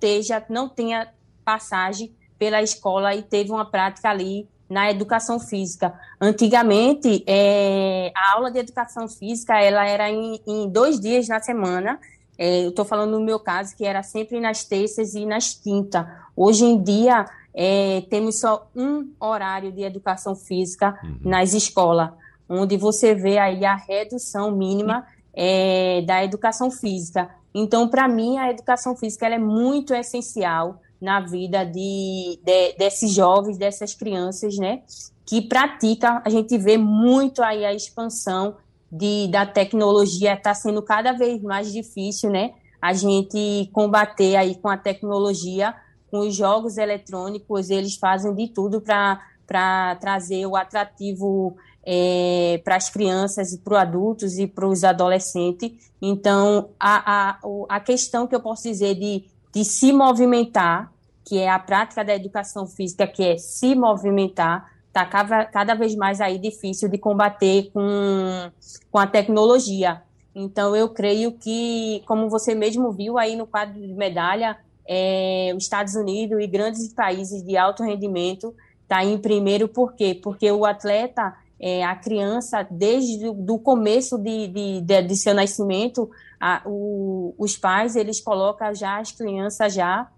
não 0.49 0.69
tenha 0.69 1.09
passagem 1.45 2.15
pela 2.39 2.63
escola 2.63 3.15
e 3.15 3.23
teve 3.23 3.51
uma 3.51 3.65
prática 3.65 4.11
ali 4.11 4.49
na 4.69 4.91
educação 4.91 5.39
física. 5.39 5.95
Antigamente, 6.21 7.23
é, 7.27 8.13
a 8.15 8.35
aula 8.35 8.51
de 8.51 8.59
educação 8.59 9.09
física 9.09 9.61
ela 9.61 9.87
era 9.87 10.11
em, 10.11 10.41
em 10.47 10.69
dois 10.69 11.01
dias 11.01 11.29
na 11.29 11.41
semana. 11.41 11.99
É, 12.39 12.65
eu 12.65 12.71
estou 12.71 12.85
falando 12.85 13.19
no 13.19 13.25
meu 13.25 13.41
caso, 13.41 13.77
que 13.77 13.85
era 13.85 14.03
sempre 14.03 14.41
nas 14.41 14.65
terças 14.65 15.15
e 15.15 15.25
nas 15.25 15.55
quintas. 15.55 16.05
Hoje 16.37 16.65
em 16.65 16.83
dia, 16.83 17.25
é, 17.55 18.03
temos 18.11 18.41
só 18.41 18.69
um 18.77 19.11
horário 19.19 19.73
de 19.73 19.83
educação 19.83 20.35
física 20.35 20.99
Uhum. 21.03 21.19
nas 21.25 21.55
escolas 21.55 22.11
onde 22.49 22.77
você 22.77 23.15
vê 23.15 23.39
aí 23.39 23.65
a 23.65 23.75
redução 23.75 24.53
mínima 24.53 25.07
é, 25.35 26.03
da 26.03 26.25
educação 26.25 26.71
física. 26.71 27.29
Então, 27.55 27.89
para 27.89 28.07
mim, 28.07 28.39
a 28.39 28.51
educação 28.51 28.97
física 28.97 29.27
é 29.27 29.39
muito 29.39 29.95
essencial 29.95 30.81
na 31.01 31.21
vida 31.21 31.65
de, 31.65 32.39
de- 32.43 32.73
desses 32.79 33.13
jovens, 33.13 33.59
dessas 33.59 33.95
crianças, 33.95 34.57
né? 34.57 34.83
Que 35.25 35.43
pratica, 35.43 36.23
a 36.25 36.31
gente 36.31 36.57
vê 36.57 36.79
muito 36.79 37.43
aí 37.43 37.65
a 37.65 37.75
expansão 37.75 38.57
de, 38.91 39.29
da 39.29 39.45
tecnologia, 39.45 40.35
está 40.35 40.55
sendo 40.55 40.83
cada 40.83 41.13
vez 41.13 41.43
mais 41.43 41.73
difícil, 41.73 42.31
né? 42.31 42.53
A 42.81 42.93
gente 42.93 43.69
combater 43.73 44.37
aí 44.37 44.55
com 44.55 44.69
a 44.69 44.77
tecnologia, 44.77 45.75
com 46.11 46.21
os 46.21 46.35
jogos 46.35 46.79
eletrônicos, 46.79 47.71
eles 47.71 47.97
fazem 47.97 48.33
de 48.35 48.49
tudo 48.49 48.81
para 48.81 49.97
trazer 49.97 50.47
o 50.47 50.55
atrativo 50.55 51.57
é, 51.85 52.61
para 52.65 52.77
as 52.77 52.89
crianças, 52.89 53.57
para 53.57 53.75
os 53.75 53.79
adultos 53.81 54.39
e 54.39 54.47
para 54.47 54.67
os 54.67 54.85
adolescentes. 54.85 55.73
Então, 56.01 56.71
a, 56.79 57.31
a, 57.31 57.41
a 57.69 57.81
questão 57.81 58.27
que 58.27 58.35
eu 58.35 58.41
posso 58.41 58.65
dizer 58.65 58.95
de, 58.95 59.25
de 59.57 59.65
se 59.65 59.91
movimentar, 59.91 60.93
que 61.25 61.39
é 61.39 61.49
a 61.49 61.59
prática 61.59 62.05
da 62.05 62.15
educação 62.15 62.67
física, 62.67 63.07
que 63.07 63.25
é 63.25 63.39
se 63.39 63.75
movimentar, 63.75 64.71
está 64.89 65.07
cada, 65.07 65.47
cada 65.47 65.75
vez 65.75 65.97
mais 65.97 66.21
aí 66.21 66.39
difícil 66.39 66.91
de 66.91 66.99
combater 66.99 67.71
com, 67.73 68.51
com 68.91 68.99
a 68.99 69.07
tecnologia. 69.07 70.03
Então, 70.35 70.77
eu 70.77 70.91
creio 70.91 71.33
que, 71.33 72.03
como 72.05 72.29
você 72.29 72.55
mesmo 72.55 72.93
viu 72.93 73.17
aí 73.17 73.35
no 73.35 73.47
quadro 73.47 73.81
de 73.81 73.95
medalha, 73.95 74.59
é, 74.87 75.55
os 75.57 75.65
Estados 75.65 75.95
Unidos 75.95 76.39
e 76.39 76.47
grandes 76.47 76.93
países 76.93 77.43
de 77.43 77.57
alto 77.57 77.83
rendimento 77.83 78.55
está 78.83 79.03
em 79.03 79.17
primeiro, 79.17 79.69
por 79.69 79.95
quê? 79.95 80.21
Porque 80.23 80.53
o 80.53 80.67
atleta 80.67 81.35
é, 81.59 81.83
a 81.83 81.97
criança, 81.97 82.67
desde 82.71 83.27
o 83.27 83.59
começo 83.59 84.19
de, 84.19 84.49
de, 84.49 84.81
de, 84.83 85.03
de 85.03 85.17
seu 85.17 85.35
nascimento, 85.35 86.11
a, 86.41 86.63
o, 86.67 87.35
os 87.39 87.57
pais, 87.57 87.97
eles 87.97 88.21
colocam 88.21 88.75
já 88.75 88.99
as 88.99 89.13
crianças 89.13 89.75
já 89.75 90.11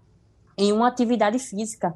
em 0.57 0.71
uma 0.73 0.87
atividade 0.87 1.39
física, 1.39 1.93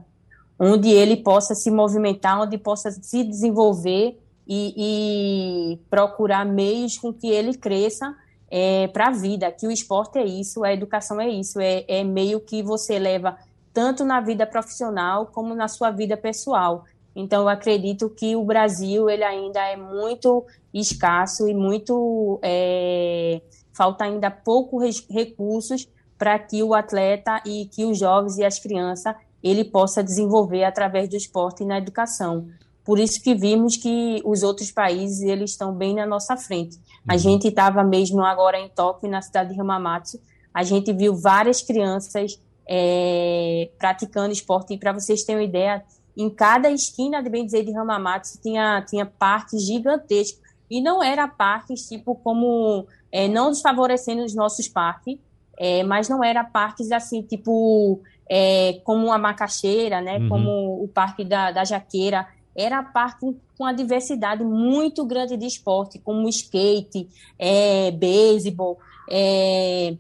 onde 0.58 0.90
ele 0.90 1.18
possa 1.18 1.54
se 1.54 1.70
movimentar, 1.70 2.42
onde 2.42 2.58
possa 2.58 2.92
se 2.92 3.24
desenvolver 3.24 4.18
e, 4.48 5.74
e 5.76 5.80
procurar 5.90 6.46
meios 6.46 6.98
com 6.98 7.14
que 7.14 7.28
ele 7.28 7.58
cresça 7.58 8.16
é, 8.50 8.88
para 8.88 9.08
a 9.08 9.12
vida, 9.12 9.52
que 9.52 9.66
o 9.66 9.72
esporte 9.72 10.18
é 10.18 10.26
isso, 10.26 10.64
a 10.64 10.72
educação 10.72 11.20
é 11.20 11.28
isso, 11.28 11.60
é, 11.60 11.84
é 11.88 12.04
meio 12.04 12.40
que 12.40 12.62
você 12.62 13.00
leva 13.00 13.38
tanto 13.74 14.06
na 14.06 14.22
vida 14.22 14.46
profissional 14.46 15.26
como 15.26 15.56
na 15.56 15.68
sua 15.68 15.90
vida 15.90 16.16
pessoal. 16.16 16.86
Então, 17.16 17.42
eu 17.44 17.50
acredito 17.50 18.10
que 18.10 18.36
o 18.36 18.44
Brasil 18.44 19.10
ele 19.10 19.24
ainda 19.24 19.60
é 19.60 19.76
muito 19.76 20.46
escasso 20.74 21.48
e 21.48 21.54
muito 21.54 22.40
é, 22.42 23.42
falta 23.74 24.06
ainda 24.06 24.32
poucos 24.32 25.06
recursos 25.10 25.88
para 26.18 26.40
que 26.40 26.64
o 26.64 26.74
atleta 26.74 27.42
e 27.46 27.66
que 27.66 27.86
os 27.86 28.00
jovens 28.00 28.38
e 28.38 28.46
as 28.46 28.60
crianças 28.60 29.16
ele 29.44 29.66
possa 29.66 30.04
desenvolver 30.04 30.64
através 30.64 31.10
do 31.10 31.18
esporte 31.18 31.64
e 31.64 31.66
na 31.66 31.78
educação. 31.78 32.48
Por 32.86 33.00
isso 33.00 33.22
que 33.22 33.34
vimos 33.34 33.76
que 33.78 34.22
os 34.24 34.44
outros 34.44 34.72
países 34.72 35.22
eles 35.22 35.52
estão 35.52 35.74
bem 35.74 35.96
na 35.96 36.06
nossa 36.06 36.38
frente. 36.38 36.80
A 37.08 37.14
uhum. 37.14 37.20
gente 37.20 37.48
estava 37.48 37.84
mesmo 37.84 38.24
agora 38.24 38.60
em 38.60 38.70
Tóquio, 38.70 39.10
na 39.10 39.22
cidade 39.22 39.54
de 39.54 39.60
Hamamatsu, 39.60 40.20
a 40.54 40.64
gente 40.64 40.94
viu 40.94 41.16
várias 41.16 41.62
crianças 41.62 42.40
é, 42.68 43.70
praticando 43.80 44.32
esporte. 44.32 44.74
E 44.74 44.78
para 44.78 44.94
vocês 44.94 45.24
terem 45.24 45.42
uma 45.42 45.48
ideia, 45.48 45.84
em 46.16 46.30
cada 46.30 46.70
esquina, 46.70 47.22
de 47.22 47.30
bem 47.30 47.46
dizer, 47.46 47.64
de 47.64 47.76
Hamamatsu 47.76 48.40
tinha, 48.42 48.82
tinha 48.88 49.06
parques 49.06 49.66
gigantescos. 49.66 50.42
E 50.70 50.82
não 50.82 51.04
era 51.04 51.28
parques 51.28 51.88
tipo 51.88 52.16
como, 52.16 52.88
é, 53.14 53.28
não 53.28 53.52
desfavorecendo 53.52 54.24
os 54.24 54.34
nossos 54.34 54.68
parques, 54.68 55.20
é, 55.60 55.84
mas 55.84 56.10
não 56.10 56.24
era 56.24 56.44
parques 56.44 56.92
assim, 56.92 57.22
tipo, 57.22 58.02
é, 58.28 58.82
como 58.84 59.12
a 59.12 59.20
Macaxeira, 59.20 60.02
né, 60.02 60.18
uhum. 60.18 60.30
como 60.30 60.84
o 60.84 60.88
Parque 60.88 61.24
da, 61.24 61.52
da 61.52 61.64
Jaqueira. 61.64 62.28
Era 62.56 62.84
parque 62.84 63.36
com 63.58 63.64
uma 63.64 63.74
diversidade 63.74 64.44
muito 64.44 65.06
grande 65.06 65.38
de 65.38 65.46
esporte, 65.46 66.00
como 66.00 66.28
skate, 66.30 67.08
é, 67.38 67.92
beisebol, 67.92 68.80
é, 69.10 69.96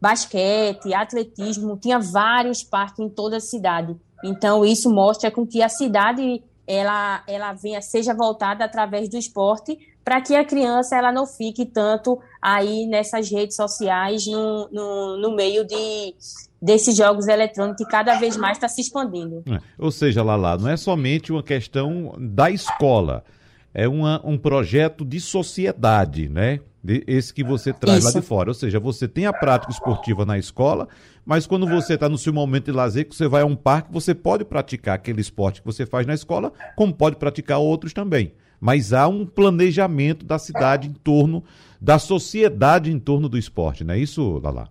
basquete, 0.00 0.94
atletismo. 0.94 1.76
Tinha 1.76 1.98
vários 1.98 2.62
parques 2.62 3.00
em 3.00 3.08
toda 3.08 3.36
a 3.36 3.40
cidade. 3.40 3.96
Então, 4.24 4.64
isso 4.64 4.88
mostra 4.92 5.30
com 5.30 5.46
que 5.46 5.62
a 5.62 5.68
cidade 5.68 6.42
ela, 6.66 7.22
ela 7.26 7.52
venha, 7.52 7.80
seja 7.80 8.14
voltada 8.14 8.64
através 8.64 9.08
do 9.08 9.16
esporte 9.16 9.78
para 10.04 10.20
que 10.20 10.34
a 10.34 10.44
criança 10.44 10.96
ela 10.96 11.12
não 11.12 11.26
fique 11.26 11.64
tanto 11.64 12.18
aí 12.40 12.86
nessas 12.86 13.30
redes 13.30 13.56
sociais 13.56 14.26
no, 14.26 14.68
no, 14.72 15.16
no 15.16 15.36
meio 15.36 15.64
de, 15.64 16.14
desses 16.60 16.96
jogos 16.96 17.28
eletrônicos 17.28 17.84
que 17.84 17.90
cada 17.90 18.18
vez 18.18 18.36
mais 18.36 18.56
está 18.56 18.68
se 18.68 18.80
expandindo. 18.80 19.42
É, 19.46 19.60
ou 19.78 19.90
seja, 19.90 20.22
Lala, 20.22 20.56
não 20.58 20.68
é 20.68 20.76
somente 20.76 21.32
uma 21.32 21.42
questão 21.42 22.14
da 22.18 22.50
escola, 22.50 23.24
é 23.72 23.88
uma, 23.88 24.20
um 24.24 24.36
projeto 24.36 25.04
de 25.04 25.20
sociedade, 25.20 26.28
né? 26.28 26.60
Esse 26.84 27.32
que 27.32 27.44
você 27.44 27.72
traz 27.72 27.98
Isso. 27.98 28.06
lá 28.08 28.20
de 28.20 28.26
fora. 28.26 28.50
Ou 28.50 28.54
seja, 28.54 28.80
você 28.80 29.06
tem 29.06 29.26
a 29.26 29.32
prática 29.32 29.72
esportiva 29.72 30.26
na 30.26 30.36
escola, 30.36 30.88
mas 31.24 31.46
quando 31.46 31.66
você 31.66 31.94
está 31.94 32.08
no 32.08 32.18
seu 32.18 32.32
momento 32.32 32.64
de 32.64 32.72
lazer, 32.72 33.08
que 33.08 33.14
você 33.14 33.28
vai 33.28 33.42
a 33.42 33.46
um 33.46 33.54
parque, 33.54 33.92
você 33.92 34.14
pode 34.14 34.44
praticar 34.44 34.96
aquele 34.96 35.20
esporte 35.20 35.60
que 35.60 35.66
você 35.66 35.86
faz 35.86 36.06
na 36.06 36.14
escola, 36.14 36.52
como 36.74 36.92
pode 36.92 37.16
praticar 37.16 37.58
outros 37.58 37.92
também. 37.92 38.32
Mas 38.60 38.92
há 38.92 39.06
um 39.06 39.24
planejamento 39.24 40.24
da 40.24 40.38
cidade 40.38 40.88
em 40.88 40.92
torno, 40.92 41.44
da 41.80 41.98
sociedade 41.98 42.92
em 42.92 42.98
torno 42.98 43.28
do 43.28 43.38
esporte, 43.38 43.84
não 43.84 43.94
é 43.94 43.98
isso, 43.98 44.40
Lala? 44.42 44.68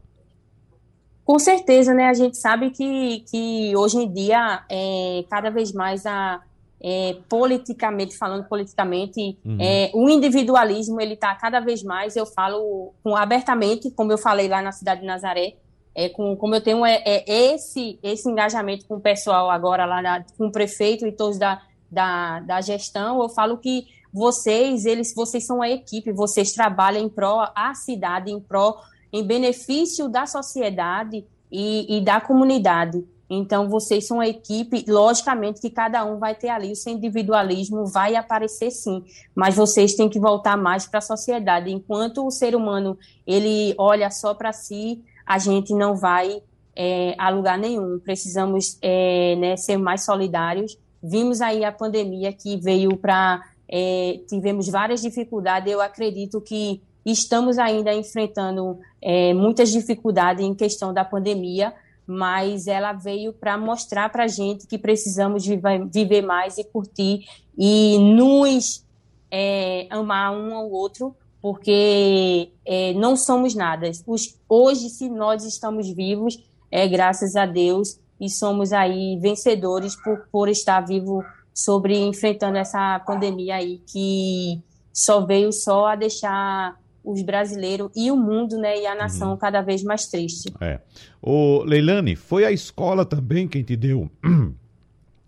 Com 1.24 1.40
certeza, 1.40 1.94
né? 1.94 2.08
A 2.08 2.14
gente 2.14 2.38
sabe 2.38 2.72
que, 2.72 3.24
que 3.30 3.74
hoje 3.76 3.98
em 3.98 4.12
dia, 4.12 4.64
é, 4.70 5.24
cada 5.30 5.50
vez 5.50 5.72
mais 5.72 6.06
a, 6.06 6.42
é, 6.84 7.18
politicamente, 7.30 8.18
falando 8.18 8.46
politicamente, 8.46 9.38
uhum. 9.46 9.58
é, 9.60 9.92
o 9.94 10.10
individualismo 10.10 11.00
ele 11.00 11.14
está 11.14 11.36
cada 11.36 11.60
vez 11.60 11.84
mais, 11.84 12.16
eu 12.16 12.26
falo 12.26 12.94
com, 13.04 13.16
abertamente, 13.16 13.92
como 13.92 14.12
eu 14.12 14.18
falei 14.18 14.48
lá 14.48 14.62
na 14.62 14.72
cidade 14.72 15.02
de 15.02 15.08
Nazaré, 15.08 15.56
é, 15.94 16.10
com, 16.10 16.36
como 16.36 16.56
eu 16.56 16.62
tenho 16.62 16.86
é, 16.86 17.02
é, 17.06 17.54
esse, 17.54 18.00
esse 18.02 18.30
engajamento 18.30 18.88
com 18.88 18.96
o 18.96 19.00
pessoal 19.02 19.50
agora 19.52 19.86
lá, 19.86 20.02
na, 20.02 20.26
com 20.38 20.48
o 20.48 20.52
prefeito 20.52 21.06
e 21.06 21.12
todos 21.12 21.38
da, 21.38 21.62
da, 21.90 22.40
da 22.40 22.62
gestão, 22.62 23.22
eu 23.22 23.30
falo 23.30 23.58
que 23.58 23.86
vocês, 24.12 24.86
eles, 24.86 25.14
vocês 25.16 25.46
são 25.46 25.62
a 25.62 25.70
equipe, 25.70 26.12
vocês 26.12 26.52
trabalham 26.52 27.04
em 27.04 27.10
pró 27.10 27.52
a 27.56 27.74
cidade, 27.76 28.32
em 28.32 28.40
pró, 28.40 28.82
em 29.14 29.24
benefício 29.24 30.10
da 30.10 30.26
sociedade 30.26 31.26
e, 31.52 31.98
e 31.98 32.02
da 32.02 32.20
comunidade. 32.20 33.06
Então, 33.34 33.70
vocês 33.70 34.06
são 34.06 34.18
uma 34.18 34.28
equipe, 34.28 34.84
logicamente 34.90 35.62
que 35.62 35.70
cada 35.70 36.04
um 36.04 36.20
vai 36.20 36.36
ter 36.36 36.50
ali 36.50 36.70
o 36.70 36.76
seu 36.76 36.92
individualismo, 36.92 37.86
vai 37.86 38.14
aparecer 38.18 38.72
sim, 38.72 39.06
mas 39.34 39.56
vocês 39.56 39.96
têm 39.96 40.10
que 40.10 40.20
voltar 40.20 40.58
mais 40.58 40.86
para 40.86 40.98
a 40.98 41.02
sociedade. 41.02 41.72
Enquanto 41.72 42.28
o 42.28 42.30
ser 42.30 42.58
humano 42.58 42.98
ele 43.26 43.74
olha 43.78 44.12
só 44.12 44.34
para 44.34 44.52
si, 44.52 45.02
a 45.26 45.38
gente 45.38 45.74
não 45.74 45.96
vai 45.96 46.42
é, 46.76 47.16
a 47.18 47.30
lugar 47.30 47.58
nenhum. 47.58 48.00
Precisamos 48.00 48.78
é, 48.82 49.38
né, 49.38 49.56
ser 49.56 49.78
mais 49.78 50.04
solidários. 50.04 50.78
Vimos 51.02 51.40
aí 51.40 51.64
a 51.64 51.72
pandemia 51.72 52.34
que 52.34 52.58
veio 52.58 52.98
para. 52.98 53.42
É, 53.66 54.20
tivemos 54.28 54.68
várias 54.68 55.02
dificuldades. 55.02 55.72
Eu 55.72 55.80
acredito 55.80 56.42
que 56.42 56.82
estamos 57.06 57.58
ainda 57.58 57.94
enfrentando 57.94 58.78
é, 59.02 59.34
muitas 59.34 59.72
dificuldades 59.72 60.44
em 60.44 60.54
questão 60.54 60.94
da 60.94 61.06
pandemia 61.06 61.74
mas 62.06 62.68
ela 62.68 62.94
veio 62.94 63.34
para 63.34 63.58
mostrar 63.58 64.10
para 64.10 64.26
a 64.26 64.28
gente 64.28 64.68
que 64.68 64.78
precisamos 64.78 65.46
viver 65.46 66.22
mais 66.22 66.58
e 66.58 66.64
curtir 66.64 67.26
e 67.58 67.98
nos 68.00 68.86
é, 69.30 69.88
amar 69.90 70.34
um 70.34 70.54
ao 70.54 70.70
outro, 70.70 71.16
porque 71.42 72.52
é, 72.66 72.94
não 72.94 73.16
somos 73.16 73.56
nada. 73.56 73.90
Os, 74.06 74.38
hoje, 74.48 74.90
se 74.90 75.10
nós 75.10 75.46
estamos 75.46 75.90
vivos, 75.90 76.38
é 76.70 76.88
graças 76.88 77.36
a 77.36 77.46
Deus 77.46 78.00
e 78.20 78.30
somos 78.30 78.72
aí 78.72 79.18
vencedores 79.20 79.96
por, 79.96 80.28
por 80.32 80.50
estar 80.50 80.82
vivo 80.82 81.24
sobre 81.54 81.98
enfrentando 81.98 82.58
essa 82.58 83.00
pandemia 83.00 83.56
aí 83.56 83.82
que 83.88 84.62
só 84.94 85.26
veio 85.26 85.52
só 85.52 85.88
a 85.88 85.96
deixar 85.96 86.78
os 87.04 87.22
brasileiros 87.22 87.90
e 87.96 88.12
o 88.12 88.16
mundo, 88.16 88.58
né, 88.58 88.80
e 88.80 88.86
a 88.86 88.96
nação 88.96 89.32
uhum. 89.32 89.38
cada 89.38 89.62
vez 89.62 89.84
mais 89.84 90.08
triste. 90.08 90.54
É. 90.60 90.80
O 91.22 91.64
Leilane, 91.64 92.16
foi 92.16 92.46
a 92.46 92.52
escola 92.52 93.06
também 93.06 93.48
quem 93.48 93.64
te 93.64 93.76
deu 93.76 94.10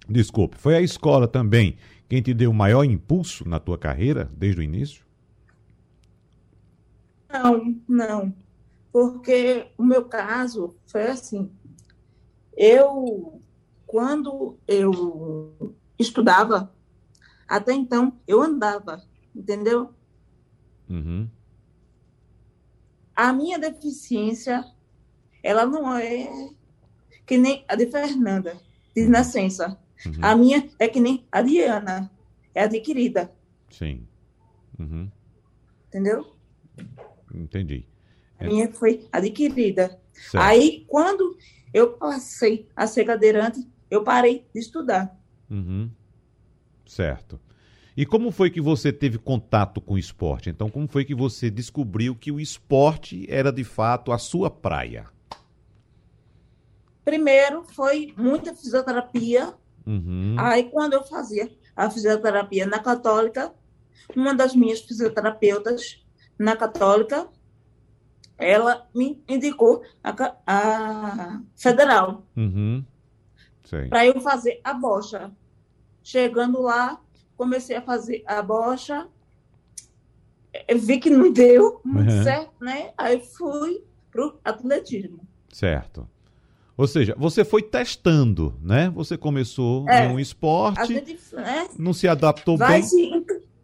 Desculpe, 0.07 0.57
foi 0.57 0.75
a 0.75 0.81
escola 0.81 1.27
também 1.27 1.77
quem 2.09 2.21
te 2.21 2.33
deu 2.33 2.51
o 2.51 2.53
maior 2.53 2.83
impulso 2.83 3.47
na 3.47 3.59
tua 3.59 3.77
carreira 3.77 4.29
desde 4.37 4.61
o 4.61 4.63
início? 4.63 5.03
Não, 7.31 7.75
não. 7.87 8.33
Porque 8.91 9.65
o 9.75 9.83
meu 9.83 10.05
caso 10.05 10.75
foi 10.85 11.07
assim. 11.07 11.49
Eu, 12.55 13.41
quando 13.87 14.55
eu 14.67 15.75
estudava, 15.97 16.71
até 17.47 17.73
então 17.73 18.13
eu 18.27 18.43
andava, 18.43 19.01
entendeu? 19.35 19.89
Uhum 20.87 21.27
a 23.15 23.31
minha 23.33 23.59
deficiência, 23.59 24.63
ela 25.41 25.65
não 25.65 25.95
é 25.95 26.49
que 27.25 27.37
nem 27.37 27.63
a 27.67 27.75
de 27.75 27.87
Fernanda, 27.87 28.57
de 28.95 29.07
nascença. 29.07 29.77
Uhum. 30.05 30.13
A 30.21 30.35
minha 30.35 30.69
é 30.79 30.87
que 30.87 30.99
nem 30.99 31.25
a 31.31 31.41
de 31.41 31.61
Ana, 31.61 32.11
é 32.53 32.63
adquirida. 32.63 33.31
Sim. 33.69 34.07
Uhum. 34.79 35.09
Entendeu? 35.87 36.35
Entendi. 37.33 37.85
A 38.39 38.45
minha 38.45 38.71
foi 38.71 39.07
adquirida. 39.11 39.99
Certo. 40.13 40.43
Aí, 40.43 40.85
quando 40.87 41.37
eu 41.73 41.93
passei 41.93 42.67
a 42.75 42.85
ser 42.85 43.05
cadeirante, 43.05 43.67
eu 43.89 44.03
parei 44.03 44.45
de 44.53 44.59
estudar. 44.59 45.17
Uhum. 45.49 45.89
Certo. 46.85 47.39
E 47.95 48.05
como 48.05 48.31
foi 48.31 48.49
que 48.49 48.59
você 48.59 48.91
teve 48.91 49.19
contato 49.19 49.79
com 49.79 49.93
o 49.93 49.97
esporte? 49.97 50.49
Então, 50.49 50.69
como 50.69 50.87
foi 50.87 51.05
que 51.05 51.13
você 51.13 51.49
descobriu 51.49 52.15
que 52.15 52.31
o 52.31 52.39
esporte 52.39 53.25
era 53.29 53.51
de 53.51 53.63
fato 53.63 54.11
a 54.11 54.17
sua 54.17 54.49
praia? 54.49 55.05
Primeiro 57.05 57.63
foi 57.63 58.13
muita 58.17 58.55
fisioterapia. 58.55 59.53
Uhum. 59.85 60.35
Aí, 60.39 60.63
quando 60.71 60.93
eu 60.93 61.03
fazia 61.03 61.51
a 61.75 61.89
fisioterapia 61.89 62.65
na 62.65 62.79
Católica, 62.79 63.53
uma 64.15 64.33
das 64.33 64.55
minhas 64.55 64.81
fisioterapeutas 64.81 66.03
na 66.39 66.55
Católica, 66.55 67.27
ela 68.37 68.87
me 68.95 69.21
indicou 69.27 69.83
a, 70.03 70.35
a 70.47 71.41
Federal 71.55 72.25
Uhum. 72.35 72.83
para 73.89 74.05
eu 74.05 74.19
fazer 74.19 74.59
a 74.63 74.73
bocha. 74.73 75.31
Chegando 76.01 76.61
lá, 76.61 76.99
comecei 77.37 77.75
a 77.75 77.81
fazer 77.81 78.23
a 78.25 78.41
bocha, 78.41 79.07
eu 80.67 80.77
vi 80.79 80.99
que 80.99 81.09
não 81.09 81.31
deu 81.31 81.81
muito 81.83 82.11
Uhum. 82.11 82.23
certo, 82.23 82.51
né? 82.61 82.91
Aí 82.97 83.19
fui 83.19 83.83
pro 84.11 84.39
atletismo. 84.43 85.19
Certo. 85.51 86.07
Ou 86.75 86.87
seja, 86.87 87.15
você 87.17 87.43
foi 87.45 87.61
testando, 87.61 88.55
né? 88.61 88.89
Você 88.95 89.15
começou 89.17 89.87
É. 89.89 90.07
num 90.07 90.17
A 90.17 90.21
esporte, 90.21 90.93
gente, 90.93 91.17
né? 91.35 91.67
não 91.77 91.93
se 91.93 92.07
adaptou 92.07 92.57
Vai 92.57 92.81
bem. 92.81 92.83
se, 92.83 93.11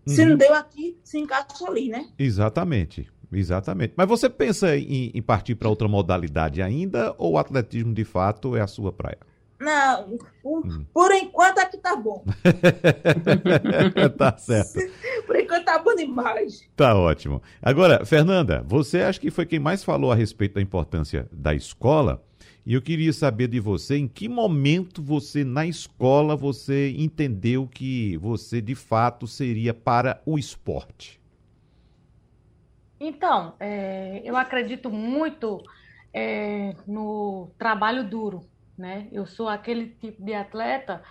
se 0.08 0.22
Uhum. 0.24 0.30
não 0.30 0.38
deu 0.38 0.54
aqui, 0.54 0.98
se 1.04 1.18
encaixa 1.20 1.66
ali, 1.68 1.90
né? 1.90 2.08
Exatamente, 2.18 3.08
exatamente. 3.32 3.94
Mas 3.96 4.08
você 4.08 4.30
pensa 4.30 4.76
em, 4.78 5.12
em 5.14 5.22
partir 5.22 5.56
para 5.56 5.70
outra 5.70 5.88
modalidade 5.88 6.62
ainda 6.62 7.14
ou 7.18 7.34
o 7.34 7.38
atletismo 7.40 7.94
de 7.94 8.04
fato 8.04 8.56
é 8.56 8.62
a 8.62 8.68
sua 8.68 8.92
praia? 8.92 9.18
Não, 9.60 10.18
por, 10.42 10.66
Hum. 10.66 10.86
por 10.94 11.12
enquanto 11.12 11.60
aqui 11.60 11.78
tá 11.78 11.96
bom. 11.96 12.24
tá 14.18 14.38
certo, 14.38 14.80
Por 15.26 15.36
enquanto 15.36 15.66
tá 15.66 15.80
bom 15.80 15.96
demais. 15.96 16.62
tá 16.76 16.96
ótimo. 16.96 17.42
Agora, 17.62 18.06
Fernanda, 18.06 18.64
você 18.66 19.02
acha 19.02 19.20
que 19.20 19.30
foi 19.30 19.46
quem 19.46 19.60
mais 19.60 19.84
falou 19.84 20.12
a 20.12 20.16
respeito 20.16 20.56
da 20.56 20.62
importância 20.62 21.28
da 21.32 21.54
escola? 21.54 22.24
E 22.66 22.74
eu 22.74 22.82
queria 22.82 23.12
saber 23.12 23.48
de 23.48 23.60
você 23.60 23.98
em 23.98 24.08
que 24.08 24.30
momento 24.30 25.02
você 25.02 25.44
na 25.44 25.66
escola 25.66 26.36
você 26.36 26.92
entendeu 26.98 27.68
que 27.68 28.16
você 28.18 28.62
de 28.62 28.76
fato 28.76 29.26
seria 29.28 29.74
para 29.74 30.22
o 30.26 30.38
esporte. 30.38 31.20
Então, 33.00 33.56
é, 33.60 34.22
eu 34.26 34.36
acredito 34.36 34.90
muito 34.90 35.64
é, 36.14 36.76
no 36.86 37.50
trabalho 37.58 38.08
duro, 38.08 38.42
né? 38.80 39.08
Eu 39.12 39.26
sou 39.26 39.48
aquele 39.50 39.88
tipo 39.88 40.24
de 40.24 40.34
atleta 40.34 41.04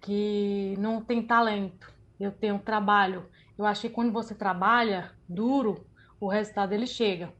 que 0.00 0.74
não 0.78 1.00
tem 1.00 1.22
talento, 1.22 1.92
eu 2.18 2.32
tenho 2.32 2.58
trabalho. 2.58 3.26
Eu 3.56 3.66
acho 3.66 3.82
que 3.82 3.90
quando 3.90 4.12
você 4.12 4.34
trabalha 4.34 5.12
duro, 5.28 5.86
o 6.18 6.26
resultado 6.26 6.72
ele 6.72 6.86
chega. 6.86 7.32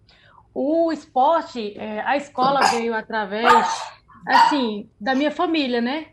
O 0.54 0.92
esporte, 0.92 1.76
é, 1.78 2.00
a 2.02 2.16
escola 2.16 2.60
veio 2.70 2.94
através, 2.94 3.50
assim, 4.26 4.90
da 5.00 5.14
minha 5.14 5.30
família, 5.30 5.80
né? 5.80 6.08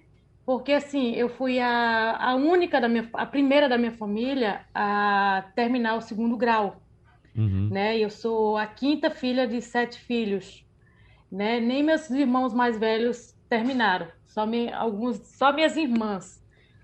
Porque 0.46 0.72
assim, 0.72 1.12
eu 1.12 1.30
fui 1.30 1.60
a, 1.60 2.18
a 2.18 2.36
única 2.36 2.82
da 2.82 2.88
minha, 2.88 3.08
a 3.14 3.26
primeira 3.26 3.70
da 3.70 3.78
minha 3.78 3.92
família 3.92 4.66
a 4.74 5.44
terminar 5.54 5.96
o 5.96 6.02
segundo 6.02 6.36
grau 6.38 6.82
Uhum. 7.36 7.70
né? 7.70 7.98
Eu 7.98 8.10
sou 8.10 8.58
a 8.58 8.66
quinta 8.66 9.10
filha 9.10 9.48
de 9.48 9.62
sete 9.62 9.98
filhos, 10.00 10.66
né? 11.32 11.60
Nem 11.60 11.82
meus 11.84 12.10
irmãos 12.10 12.54
mais 12.54 12.78
velhos 12.78 13.34
terminaram, 13.50 14.08
só 14.28 14.46
me, 14.46 14.72
alguns, 14.72 15.18
só 15.26 15.52
minhas 15.52 15.76
irmãs, 15.76 16.42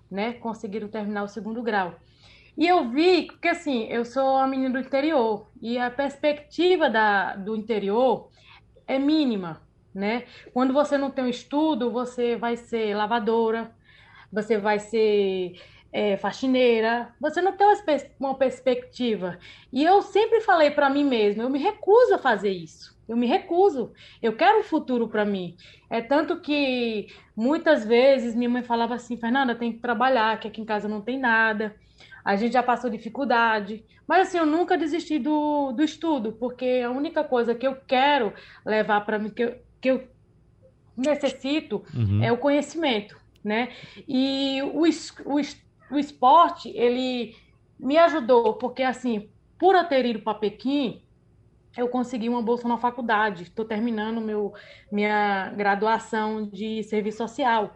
né? 0.09 0.33
Conseguiram 0.33 0.87
terminar 0.87 1.23
o 1.23 1.27
segundo 1.27 1.61
grau. 1.61 1.95
E 2.57 2.67
eu 2.67 2.89
vi 2.89 3.27
que 3.41 3.47
assim, 3.49 3.83
eu 3.83 4.05
sou 4.05 4.37
a 4.37 4.47
menina 4.47 4.71
do 4.71 4.79
interior 4.79 5.47
e 5.61 5.77
a 5.77 5.91
perspectiva 5.91 6.89
da, 6.89 7.35
do 7.35 7.55
interior 7.55 8.29
é 8.87 8.97
mínima, 8.97 9.61
né? 9.93 10.25
Quando 10.53 10.73
você 10.73 10.97
não 10.97 11.11
tem 11.11 11.25
um 11.25 11.29
estudo, 11.29 11.91
você 11.91 12.35
vai 12.35 12.55
ser 12.55 12.95
lavadora, 12.95 13.71
você 14.31 14.57
vai 14.57 14.79
ser 14.79 15.59
é, 15.91 16.17
faxineira, 16.17 17.13
você 17.19 17.41
não 17.41 17.53
tem 17.53 17.67
uma, 17.67 17.75
uma 18.19 18.35
perspectiva. 18.35 19.37
E 19.71 19.83
eu 19.83 20.01
sempre 20.01 20.41
falei 20.41 20.71
para 20.71 20.89
mim 20.89 21.03
mesma, 21.03 21.43
eu 21.43 21.49
me 21.49 21.59
recuso 21.59 22.15
a 22.15 22.17
fazer 22.17 22.51
isso. 22.51 22.94
Eu 23.07 23.15
me 23.17 23.27
recuso. 23.27 23.93
Eu 24.21 24.35
quero 24.35 24.59
um 24.59 24.63
futuro 24.63 25.07
para 25.07 25.25
mim. 25.25 25.55
É 25.89 26.01
tanto 26.01 26.41
que 26.41 27.07
muitas 27.35 27.85
vezes 27.85 28.35
minha 28.35 28.49
mãe 28.49 28.63
falava 28.63 28.95
assim, 28.95 29.17
Fernanda, 29.17 29.55
tem 29.55 29.71
que 29.73 29.79
trabalhar, 29.79 30.39
que 30.39 30.47
aqui 30.47 30.61
em 30.61 30.65
casa 30.65 30.87
não 30.87 31.01
tem 31.01 31.19
nada. 31.19 31.75
A 32.23 32.35
gente 32.35 32.53
já 32.53 32.63
passou 32.63 32.89
dificuldade. 32.89 33.85
Mas 34.07 34.27
assim, 34.27 34.37
eu 34.37 34.45
nunca 34.45 34.77
desisti 34.77 35.19
do, 35.19 35.71
do 35.71 35.83
estudo, 35.83 36.33
porque 36.33 36.81
a 36.85 36.91
única 36.91 37.23
coisa 37.23 37.55
que 37.55 37.67
eu 37.67 37.75
quero 37.87 38.33
levar 38.65 39.01
para 39.05 39.19
mim, 39.19 39.29
que 39.29 39.43
eu, 39.43 39.55
que 39.81 39.89
eu 39.91 40.07
necessito, 40.97 41.83
Uhum. 41.93 42.23
é 42.23 42.31
o 42.31 42.37
conhecimento, 42.37 43.17
né? 43.43 43.69
E 44.07 44.61
o, 44.63 44.83
o, 44.83 45.41
o 45.95 45.99
esporte, 45.99 46.69
ele 46.69 47.35
me 47.79 47.97
ajudou, 47.97 48.53
porque 48.55 48.83
assim, 48.83 49.29
por 49.59 49.75
eu 49.75 49.83
ter 49.85 50.05
ido 50.05 50.19
para 50.21 50.35
Pequim, 50.39 51.04
eu 51.77 51.87
consegui 51.87 52.29
uma 52.29 52.41
bolsa 52.41 52.67
na 52.67 52.77
faculdade. 52.77 53.43
Estou 53.43 53.65
terminando 53.65 54.21
meu, 54.21 54.53
minha 54.91 55.49
graduação 55.55 56.47
de 56.47 56.83
serviço 56.83 57.17
social. 57.17 57.75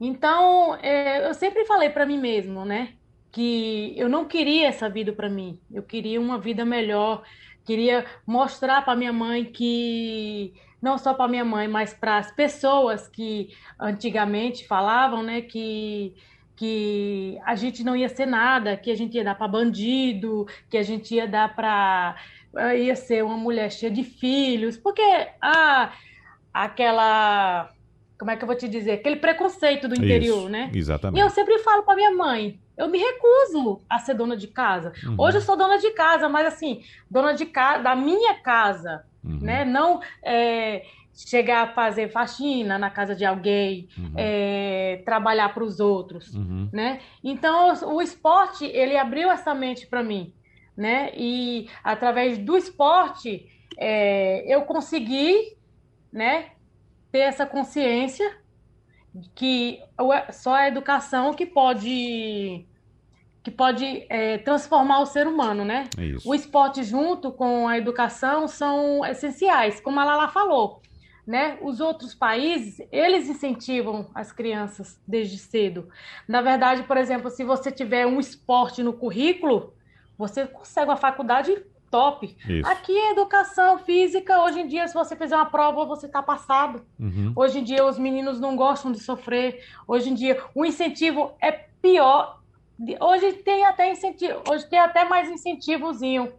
Então, 0.00 0.74
é, 0.76 1.26
eu 1.28 1.34
sempre 1.34 1.64
falei 1.64 1.90
para 1.90 2.04
mim 2.04 2.18
mesmo, 2.18 2.64
né? 2.64 2.94
Que 3.32 3.94
eu 3.96 4.08
não 4.08 4.26
queria 4.26 4.68
essa 4.68 4.88
vida 4.88 5.12
para 5.12 5.28
mim. 5.28 5.58
Eu 5.72 5.82
queria 5.82 6.20
uma 6.20 6.38
vida 6.38 6.64
melhor. 6.64 7.22
Queria 7.64 8.04
mostrar 8.26 8.84
para 8.84 8.96
minha 8.96 9.12
mãe 9.12 9.44
que 9.44 10.54
não 10.80 10.98
só 10.98 11.14
para 11.14 11.28
minha 11.28 11.44
mãe, 11.44 11.66
mas 11.66 11.94
para 11.94 12.18
as 12.18 12.30
pessoas 12.30 13.08
que 13.08 13.48
antigamente 13.80 14.66
falavam, 14.66 15.22
né, 15.22 15.40
que 15.40 16.14
que 16.56 17.38
a 17.44 17.54
gente 17.54 17.84
não 17.84 17.94
ia 17.94 18.08
ser 18.08 18.24
nada, 18.26 18.76
que 18.78 18.90
a 18.90 18.96
gente 18.96 19.14
ia 19.14 19.22
dar 19.22 19.34
para 19.34 19.46
bandido, 19.46 20.46
que 20.70 20.78
a 20.78 20.82
gente 20.82 21.14
ia 21.14 21.28
dar 21.28 21.54
para 21.54 22.16
ia 22.76 22.96
ser 22.96 23.24
uma 23.24 23.36
mulher 23.36 23.70
cheia 23.70 23.90
de 23.92 24.02
filhos, 24.04 24.76
porque 24.76 25.02
ah, 25.42 25.92
aquela 26.52 27.70
como 28.18 28.30
é 28.30 28.36
que 28.36 28.42
eu 28.42 28.46
vou 28.46 28.56
te 28.56 28.66
dizer, 28.66 28.92
aquele 28.92 29.16
preconceito 29.16 29.86
do 29.86 29.94
interior, 29.94 30.38
Isso, 30.44 30.48
né? 30.48 30.70
E 30.72 30.78
Exatamente. 30.78 31.20
eu 31.22 31.28
sempre 31.28 31.58
falo 31.58 31.82
para 31.82 31.94
minha 31.96 32.12
mãe, 32.12 32.58
eu 32.74 32.88
me 32.88 32.96
recuso 32.96 33.82
a 33.90 33.98
ser 33.98 34.14
dona 34.14 34.34
de 34.34 34.46
casa. 34.48 34.90
Uhum. 35.04 35.16
Hoje 35.18 35.36
eu 35.36 35.42
sou 35.42 35.54
dona 35.54 35.76
de 35.76 35.90
casa, 35.90 36.26
mas 36.26 36.46
assim, 36.46 36.80
dona 37.10 37.34
de 37.34 37.44
casa 37.44 37.82
da 37.82 37.94
minha 37.94 38.32
casa, 38.40 39.04
Uhum. 39.22 39.38
né? 39.42 39.66
Não 39.66 40.00
é, 40.24 40.82
chegar 41.14 41.62
a 41.64 41.72
fazer 41.74 42.08
faxina 42.10 42.78
na 42.78 42.88
casa 42.88 43.14
de 43.14 43.24
alguém, 43.24 43.86
Uhum. 43.98 44.12
é, 44.16 45.02
trabalhar 45.04 45.52
para 45.52 45.64
os 45.64 45.78
outros, 45.78 46.32
Uhum. 46.34 46.70
né? 46.72 47.00
Então 47.22 47.74
o 47.94 48.00
esporte 48.00 48.64
ele 48.64 48.96
abriu 48.96 49.30
essa 49.30 49.54
mente 49.54 49.86
para 49.86 50.02
mim, 50.02 50.32
né? 50.76 51.10
E 51.16 51.68
através 51.82 52.38
do 52.38 52.56
esporte 52.56 53.50
é, 53.78 54.44
eu 54.52 54.62
consegui, 54.62 55.56
né? 56.12 56.50
Ter 57.10 57.20
essa 57.20 57.46
consciência 57.46 58.38
que 59.34 59.80
só 60.32 60.54
a 60.54 60.68
educação 60.68 61.32
que 61.32 61.46
pode 61.46 62.66
que 63.42 63.50
pode 63.52 64.04
é, 64.08 64.38
transformar 64.38 64.98
o 64.98 65.06
ser 65.06 65.28
humano, 65.28 65.64
né? 65.64 65.84
Isso. 65.96 66.28
O 66.28 66.34
esporte 66.34 66.82
junto 66.82 67.30
com 67.30 67.68
a 67.68 67.78
educação 67.78 68.48
são 68.48 69.06
essenciais, 69.06 69.80
como 69.80 70.00
a 70.00 70.04
Lala 70.04 70.26
falou, 70.26 70.82
né? 71.24 71.56
Os 71.62 71.80
outros 71.80 72.12
países, 72.12 72.84
eles 72.90 73.28
incentivam 73.28 74.10
as 74.12 74.32
crianças 74.32 75.00
desde 75.06 75.38
cedo. 75.38 75.88
Na 76.26 76.42
verdade, 76.42 76.82
por 76.82 76.96
exemplo, 76.96 77.30
se 77.30 77.44
você 77.44 77.70
tiver 77.70 78.04
um 78.04 78.18
esporte 78.18 78.82
no 78.82 78.92
currículo, 78.92 79.75
você 80.18 80.46
consegue 80.46 80.90
uma 80.90 80.96
faculdade 80.96 81.56
top. 81.90 82.36
Isso. 82.48 82.68
Aqui 82.68 82.96
é 82.96 83.12
educação 83.12 83.78
física, 83.78 84.42
hoje 84.42 84.60
em 84.60 84.66
dia, 84.66 84.88
se 84.88 84.94
você 84.94 85.14
fizer 85.16 85.36
uma 85.36 85.46
prova, 85.46 85.84
você 85.84 86.06
está 86.06 86.22
passado. 86.22 86.84
Uhum. 86.98 87.32
Hoje 87.36 87.60
em 87.60 87.64
dia 87.64 87.84
os 87.86 87.98
meninos 87.98 88.40
não 88.40 88.56
gostam 88.56 88.90
de 88.92 88.98
sofrer. 89.00 89.64
Hoje 89.86 90.10
em 90.10 90.14
dia 90.14 90.42
o 90.54 90.64
incentivo 90.64 91.32
é 91.40 91.52
pior. 91.52 92.40
Hoje 93.00 93.32
tem 93.34 93.64
até 93.64 93.90
incentivo, 93.90 94.42
hoje 94.50 94.66
tem 94.68 94.78
até 94.78 95.04
mais 95.04 95.30
incentivozinho 95.30 96.32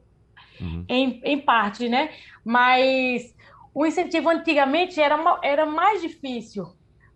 Uhum. 0.59 0.83
em, 0.89 1.21
em 1.23 1.39
parte, 1.39 1.87
né? 1.87 2.09
Mas 2.43 3.35
o 3.73 3.85
incentivo 3.85 4.27
antigamente 4.29 4.99
era, 4.99 5.17
era 5.43 5.65
mais 5.67 6.01
difícil, 6.01 6.67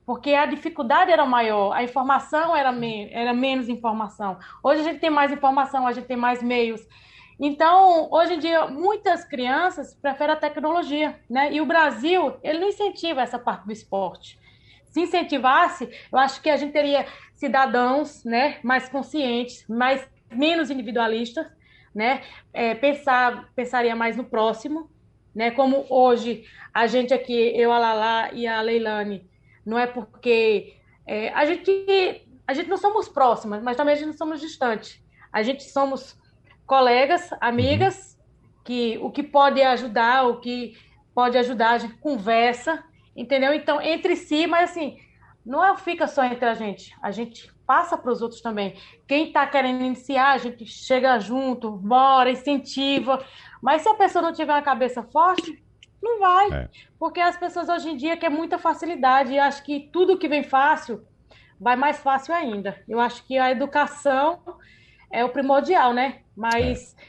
porque 0.06 0.34
a 0.34 0.46
dificuldade 0.46 1.12
era 1.12 1.26
maior, 1.26 1.72
a 1.74 1.84
informação 1.84 2.56
era, 2.56 2.72
me, 2.72 3.10
era 3.12 3.34
menos 3.34 3.70
informação. 3.70 4.38
Hoje 4.64 4.82
a 4.82 4.84
gente 4.84 5.00
tem 5.00 5.10
mais 5.10 5.32
informação, 5.32 5.86
a 5.88 5.92
gente 5.92 6.08
tem 6.08 6.18
mais 6.18 6.42
meios. 6.42 6.82
Então, 7.40 8.08
hoje 8.12 8.36
em 8.36 8.40
dia, 8.40 8.68
muitas 8.68 9.26
crianças 9.26 9.96
preferem 9.96 10.36
a 10.36 10.40
tecnologia, 10.40 11.20
né? 11.28 11.52
E 11.52 11.60
o 11.60 11.66
Brasil, 11.66 12.36
ele 12.44 12.60
não 12.60 12.70
incentiva 12.70 13.22
essa 13.22 13.40
parte 13.40 13.66
do 13.66 13.72
esporte. 13.72 14.40
se 14.86 15.02
incentivasse, 15.02 15.90
eu 16.12 16.20
acho 16.20 16.42
que 16.42 16.50
a 16.50 16.58
gente 16.58 16.74
teria 16.74 17.08
cidadãos 17.34 18.24
né, 18.26 18.60
mais 18.62 18.90
conscientes, 18.90 19.66
mais, 19.68 20.08
menos 20.30 20.70
individualistas, 20.70 21.48
né? 21.96 22.22
É, 22.54 22.76
pensar, 22.76 23.50
pensaria 23.56 23.96
mais 23.96 24.18
no 24.18 24.24
próximo, 24.24 24.90
né? 25.34 25.50
Como 25.50 25.86
hoje 25.90 26.44
a 26.74 26.86
gente 26.88 27.14
aqui, 27.14 27.34
eu, 27.56 27.72
a 27.72 27.80
Lala 27.80 28.30
e 28.34 28.46
a 28.46 28.62
Leilane, 28.62 29.31
não 29.66 29.78
é 29.78 29.88
porque 29.88 30.76
é, 31.06 31.30
a 31.30 31.46
gente 31.46 32.28
a 32.48 32.54
gente 32.54 32.70
não 32.70 32.78
somos 32.78 33.08
próximas, 33.08 33.64
mas 33.64 33.78
também 33.78 33.94
a 33.94 33.98
gente 33.98 34.08
não 34.08 34.18
somos 34.18 34.42
distantes. 34.42 35.02
A 35.32 35.42
gente 35.42 35.64
somos 35.64 36.20
colegas, 36.66 37.30
amigas, 37.40 38.18
uhum. 38.18 38.64
que 38.66 39.00
o 39.02 39.10
que 39.10 39.24
pode 39.24 39.62
ajudar, 39.62 40.28
o 40.28 40.40
que 40.40 40.78
pode 41.14 41.38
ajudar, 41.38 41.72
a 41.72 41.78
gente 41.78 41.96
conversa, 41.96 42.84
entendeu? 43.16 43.54
Então, 43.54 43.82
entre 43.82 44.16
si, 44.16 44.48
mas 44.48 44.72
assim, 44.72 44.98
não 45.46 45.64
é, 45.64 45.76
fica 45.78 46.08
só 46.08 46.24
entre 46.24 46.46
a 46.46 46.54
gente, 46.54 46.96
a 47.02 47.12
gente 47.12 47.52
passa 47.66 47.98
para 47.98 48.12
os 48.12 48.22
outros 48.22 48.42
também. 48.42 48.76
Quem 49.08 49.28
está 49.28 49.48
querendo 49.48 49.82
iniciar, 49.82 50.32
a 50.34 50.38
gente 50.38 50.66
chega 50.66 51.18
junto, 51.20 51.72
bora, 51.72 52.30
incentiva. 52.30 53.24
Mas 53.62 53.82
se 53.82 53.88
a 53.88 53.94
pessoa 53.94 54.22
não 54.22 54.34
tiver 54.34 54.52
uma 54.52 54.62
cabeça 54.62 55.02
forte, 55.04 55.64
não 56.02 56.20
vai. 56.20 56.52
É. 56.52 56.70
Porque 56.98 57.20
as 57.20 57.38
pessoas 57.38 57.70
hoje 57.70 57.90
em 57.90 57.98
dia 57.98 58.18
querem 58.18 58.36
muita 58.36 58.58
facilidade 58.58 59.34
e 59.34 59.40
acho 59.40 59.64
que 59.64 59.90
tudo 59.92 60.18
que 60.18 60.28
vem 60.28 60.44
fácil 60.44 61.06
vai 61.60 61.76
mais 61.76 62.00
fácil 62.00 62.34
ainda. 62.34 62.82
Eu 62.88 63.00
acho 63.00 63.24
que 63.26 63.38
a 63.38 63.52
educação 63.52 64.40
é 65.12 65.24
o 65.24 65.30
primordial, 65.30 65.94
né? 65.94 66.22
Mas 66.36 66.96
é. 66.98 67.04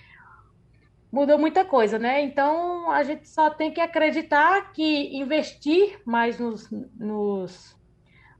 mudou 1.11 1.39
muita 1.39 1.65
coisa, 1.65 1.99
né? 1.99 2.23
Então 2.23 2.91
a 2.91 3.03
gente 3.03 3.29
só 3.29 3.49
tem 3.49 3.73
que 3.73 3.81
acreditar 3.81 4.73
que 4.73 5.17
investir 5.17 6.01
mais 6.05 6.39
nos, 6.39 6.71
nos 6.99 7.77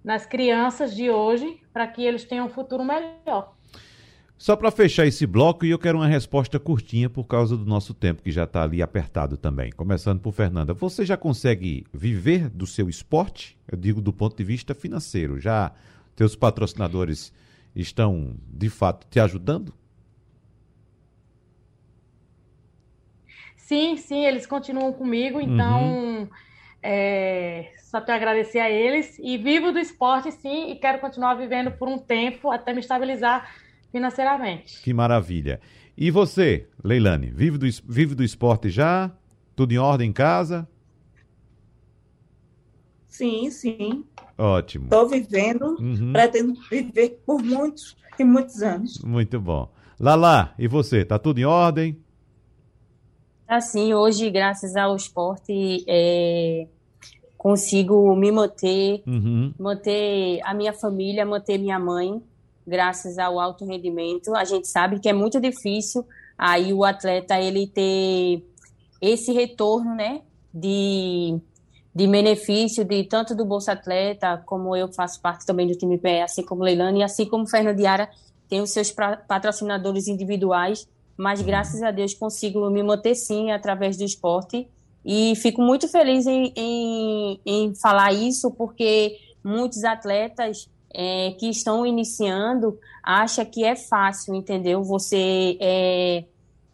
nas 0.05 0.27
crianças 0.27 0.95
de 0.95 1.09
hoje 1.11 1.61
para 1.73 1.87
que 1.87 2.05
eles 2.05 2.25
tenham 2.25 2.47
um 2.47 2.51
futuro 2.51 2.85
melhor. 2.85 3.55
Só 4.43 4.57
para 4.57 4.73
fechar 4.73 5.07
esse 5.07 5.25
bloco, 5.25 5.65
e 5.65 5.71
eu 5.71 5.79
quero 5.79 5.99
uma 5.99 6.09
resposta 6.09 6.59
curtinha 6.59 7.09
por 7.09 7.29
causa 7.29 7.57
do 7.57 7.65
nosso 7.65 7.95
tempo, 7.95 8.25
que 8.25 8.33
já 8.33 8.43
está 8.43 8.65
ali 8.65 8.83
apertado 8.83 9.37
também. 9.37 9.71
Começando 9.71 10.19
por 10.19 10.33
Fernanda. 10.33 10.75
Você 10.75 11.07
já 11.07 11.17
consegue 11.17 11.87
viver 11.95 12.51
do 12.51 12.67
seu 12.67 12.89
esporte? 12.89 13.57
Eu 13.71 13.79
digo 13.79 14.01
do 14.01 14.13
ponto 14.13 14.37
de 14.37 14.43
vista 14.43 14.75
financeiro. 14.75 15.39
Já 15.39 15.71
teus 16.17 16.35
patrocinadores 16.35 17.33
estão, 17.73 18.35
de 18.49 18.69
fato, 18.69 19.07
te 19.09 19.21
ajudando? 19.21 19.73
Sim, 23.57 23.97
sim, 23.97 24.25
eles 24.25 24.45
continuam 24.45 24.93
comigo, 24.93 25.41
então 25.41 25.85
uhum. 25.85 26.29
é, 26.83 27.71
só 27.79 28.01
tenho 28.01 28.19
a 28.19 28.21
agradecer 28.21 28.59
a 28.59 28.69
eles. 28.69 29.21
E 29.21 29.39
vivo 29.39 29.71
do 29.71 29.79
esporte, 29.79 30.33
sim, 30.33 30.73
e 30.73 30.75
quero 30.75 30.99
continuar 30.99 31.35
vivendo 31.35 31.71
por 31.71 31.87
um 31.87 31.97
tempo 31.97 32.51
até 32.51 32.73
me 32.73 32.81
estabilizar 32.81 33.49
financeiramente. 33.93 34.83
Que 34.83 34.93
maravilha. 34.93 35.61
E 35.97 36.11
você, 36.11 36.67
Leilane, 36.83 37.31
vive 37.31 37.59
do, 37.59 37.67
vive 37.87 38.15
do 38.15 38.25
esporte 38.25 38.71
já? 38.71 39.13
Tudo 39.55 39.73
em 39.73 39.79
ordem 39.79 40.09
em 40.09 40.13
casa? 40.13 40.67
Sim, 43.07 43.51
sim. 43.51 44.05
Ótimo. 44.39 44.85
Estou 44.85 45.07
vivendo, 45.07 45.77
uhum. 45.79 46.13
pretendo 46.13 46.55
viver 46.71 47.23
por 47.27 47.43
muitos 47.43 47.95
e 48.19 48.25
muitos 48.25 48.63
anos. 48.63 48.99
Muito 49.05 49.39
bom. 49.39 49.71
Lala, 50.01 50.55
e 50.59 50.67
você? 50.67 51.05
Tá 51.05 51.19
tudo 51.19 51.39
em 51.39 51.45
ordem? 51.45 51.99
Assim, 53.47 53.93
hoje, 53.93 54.31
graças 54.31 54.75
ao 54.75 54.97
esporte, 54.97 55.85
é, 55.87 56.67
consigo 57.37 58.17
me 58.17 58.33
manter, 58.33 59.03
uhum. 59.07 59.53
manter 59.59 60.41
a 60.43 60.55
minha 60.55 60.73
família, 60.73 61.27
manter 61.27 61.59
minha 61.59 61.79
mãe, 61.79 62.23
graças 62.67 63.19
ao 63.19 63.39
alto 63.39 63.65
rendimento. 63.65 64.35
A 64.35 64.45
gente 64.45 64.69
sabe 64.69 65.01
que 65.01 65.09
é 65.09 65.13
muito 65.13 65.41
difícil 65.41 66.07
aí 66.37 66.73
o 66.73 66.85
atleta 66.85 67.39
ele 67.39 67.67
ter 67.67 68.45
esse 69.01 69.33
retorno, 69.33 69.95
né, 69.95 70.23
de 70.53 71.41
de 71.95 72.07
benefício 72.07 72.85
de 72.85 73.05
tanto 73.05 73.35
do 73.35 73.45
Bolsa 73.45 73.73
Atleta, 73.73 74.43
como 74.47 74.75
eu 74.75 74.91
faço 74.93 75.21
parte 75.21 75.45
também 75.45 75.67
do 75.67 75.77
time 75.77 75.99
PE, 75.99 76.23
assim 76.23 76.43
como 76.43 76.63
Leilani, 76.63 77.01
e 77.01 77.03
assim 77.03 77.27
como 77.27 77.47
Fernandiara 77.47 78.09
tem 78.49 78.61
os 78.61 78.71
seus 78.71 78.91
patrocinadores 78.91 80.09
individuais, 80.09 80.89
mas 81.17 81.43
graças 81.43 81.83
a 81.83 81.91
Deus 81.91 82.15
consigo 82.15 82.69
me 82.71 82.83
manter 82.83 83.15
sim 83.15 83.51
através 83.51 83.97
do 83.97 84.05
esporte 84.05 84.69
e 85.05 85.35
fico 85.37 85.61
muito 85.61 85.89
feliz 85.89 86.27
em, 86.27 86.53
em, 86.57 87.41
em 87.45 87.75
falar 87.75 88.13
isso 88.13 88.51
porque 88.53 89.19
muitos 89.45 89.85
atletas 89.85 90.71
é, 90.95 91.33
que 91.39 91.49
estão 91.49 91.87
iniciando 91.87 92.79
acham 93.03 93.45
que 93.45 93.65
é 93.65 93.75
fácil, 93.75 94.35
entendeu? 94.35 94.83
Você 94.85 95.57
é, 95.61 96.25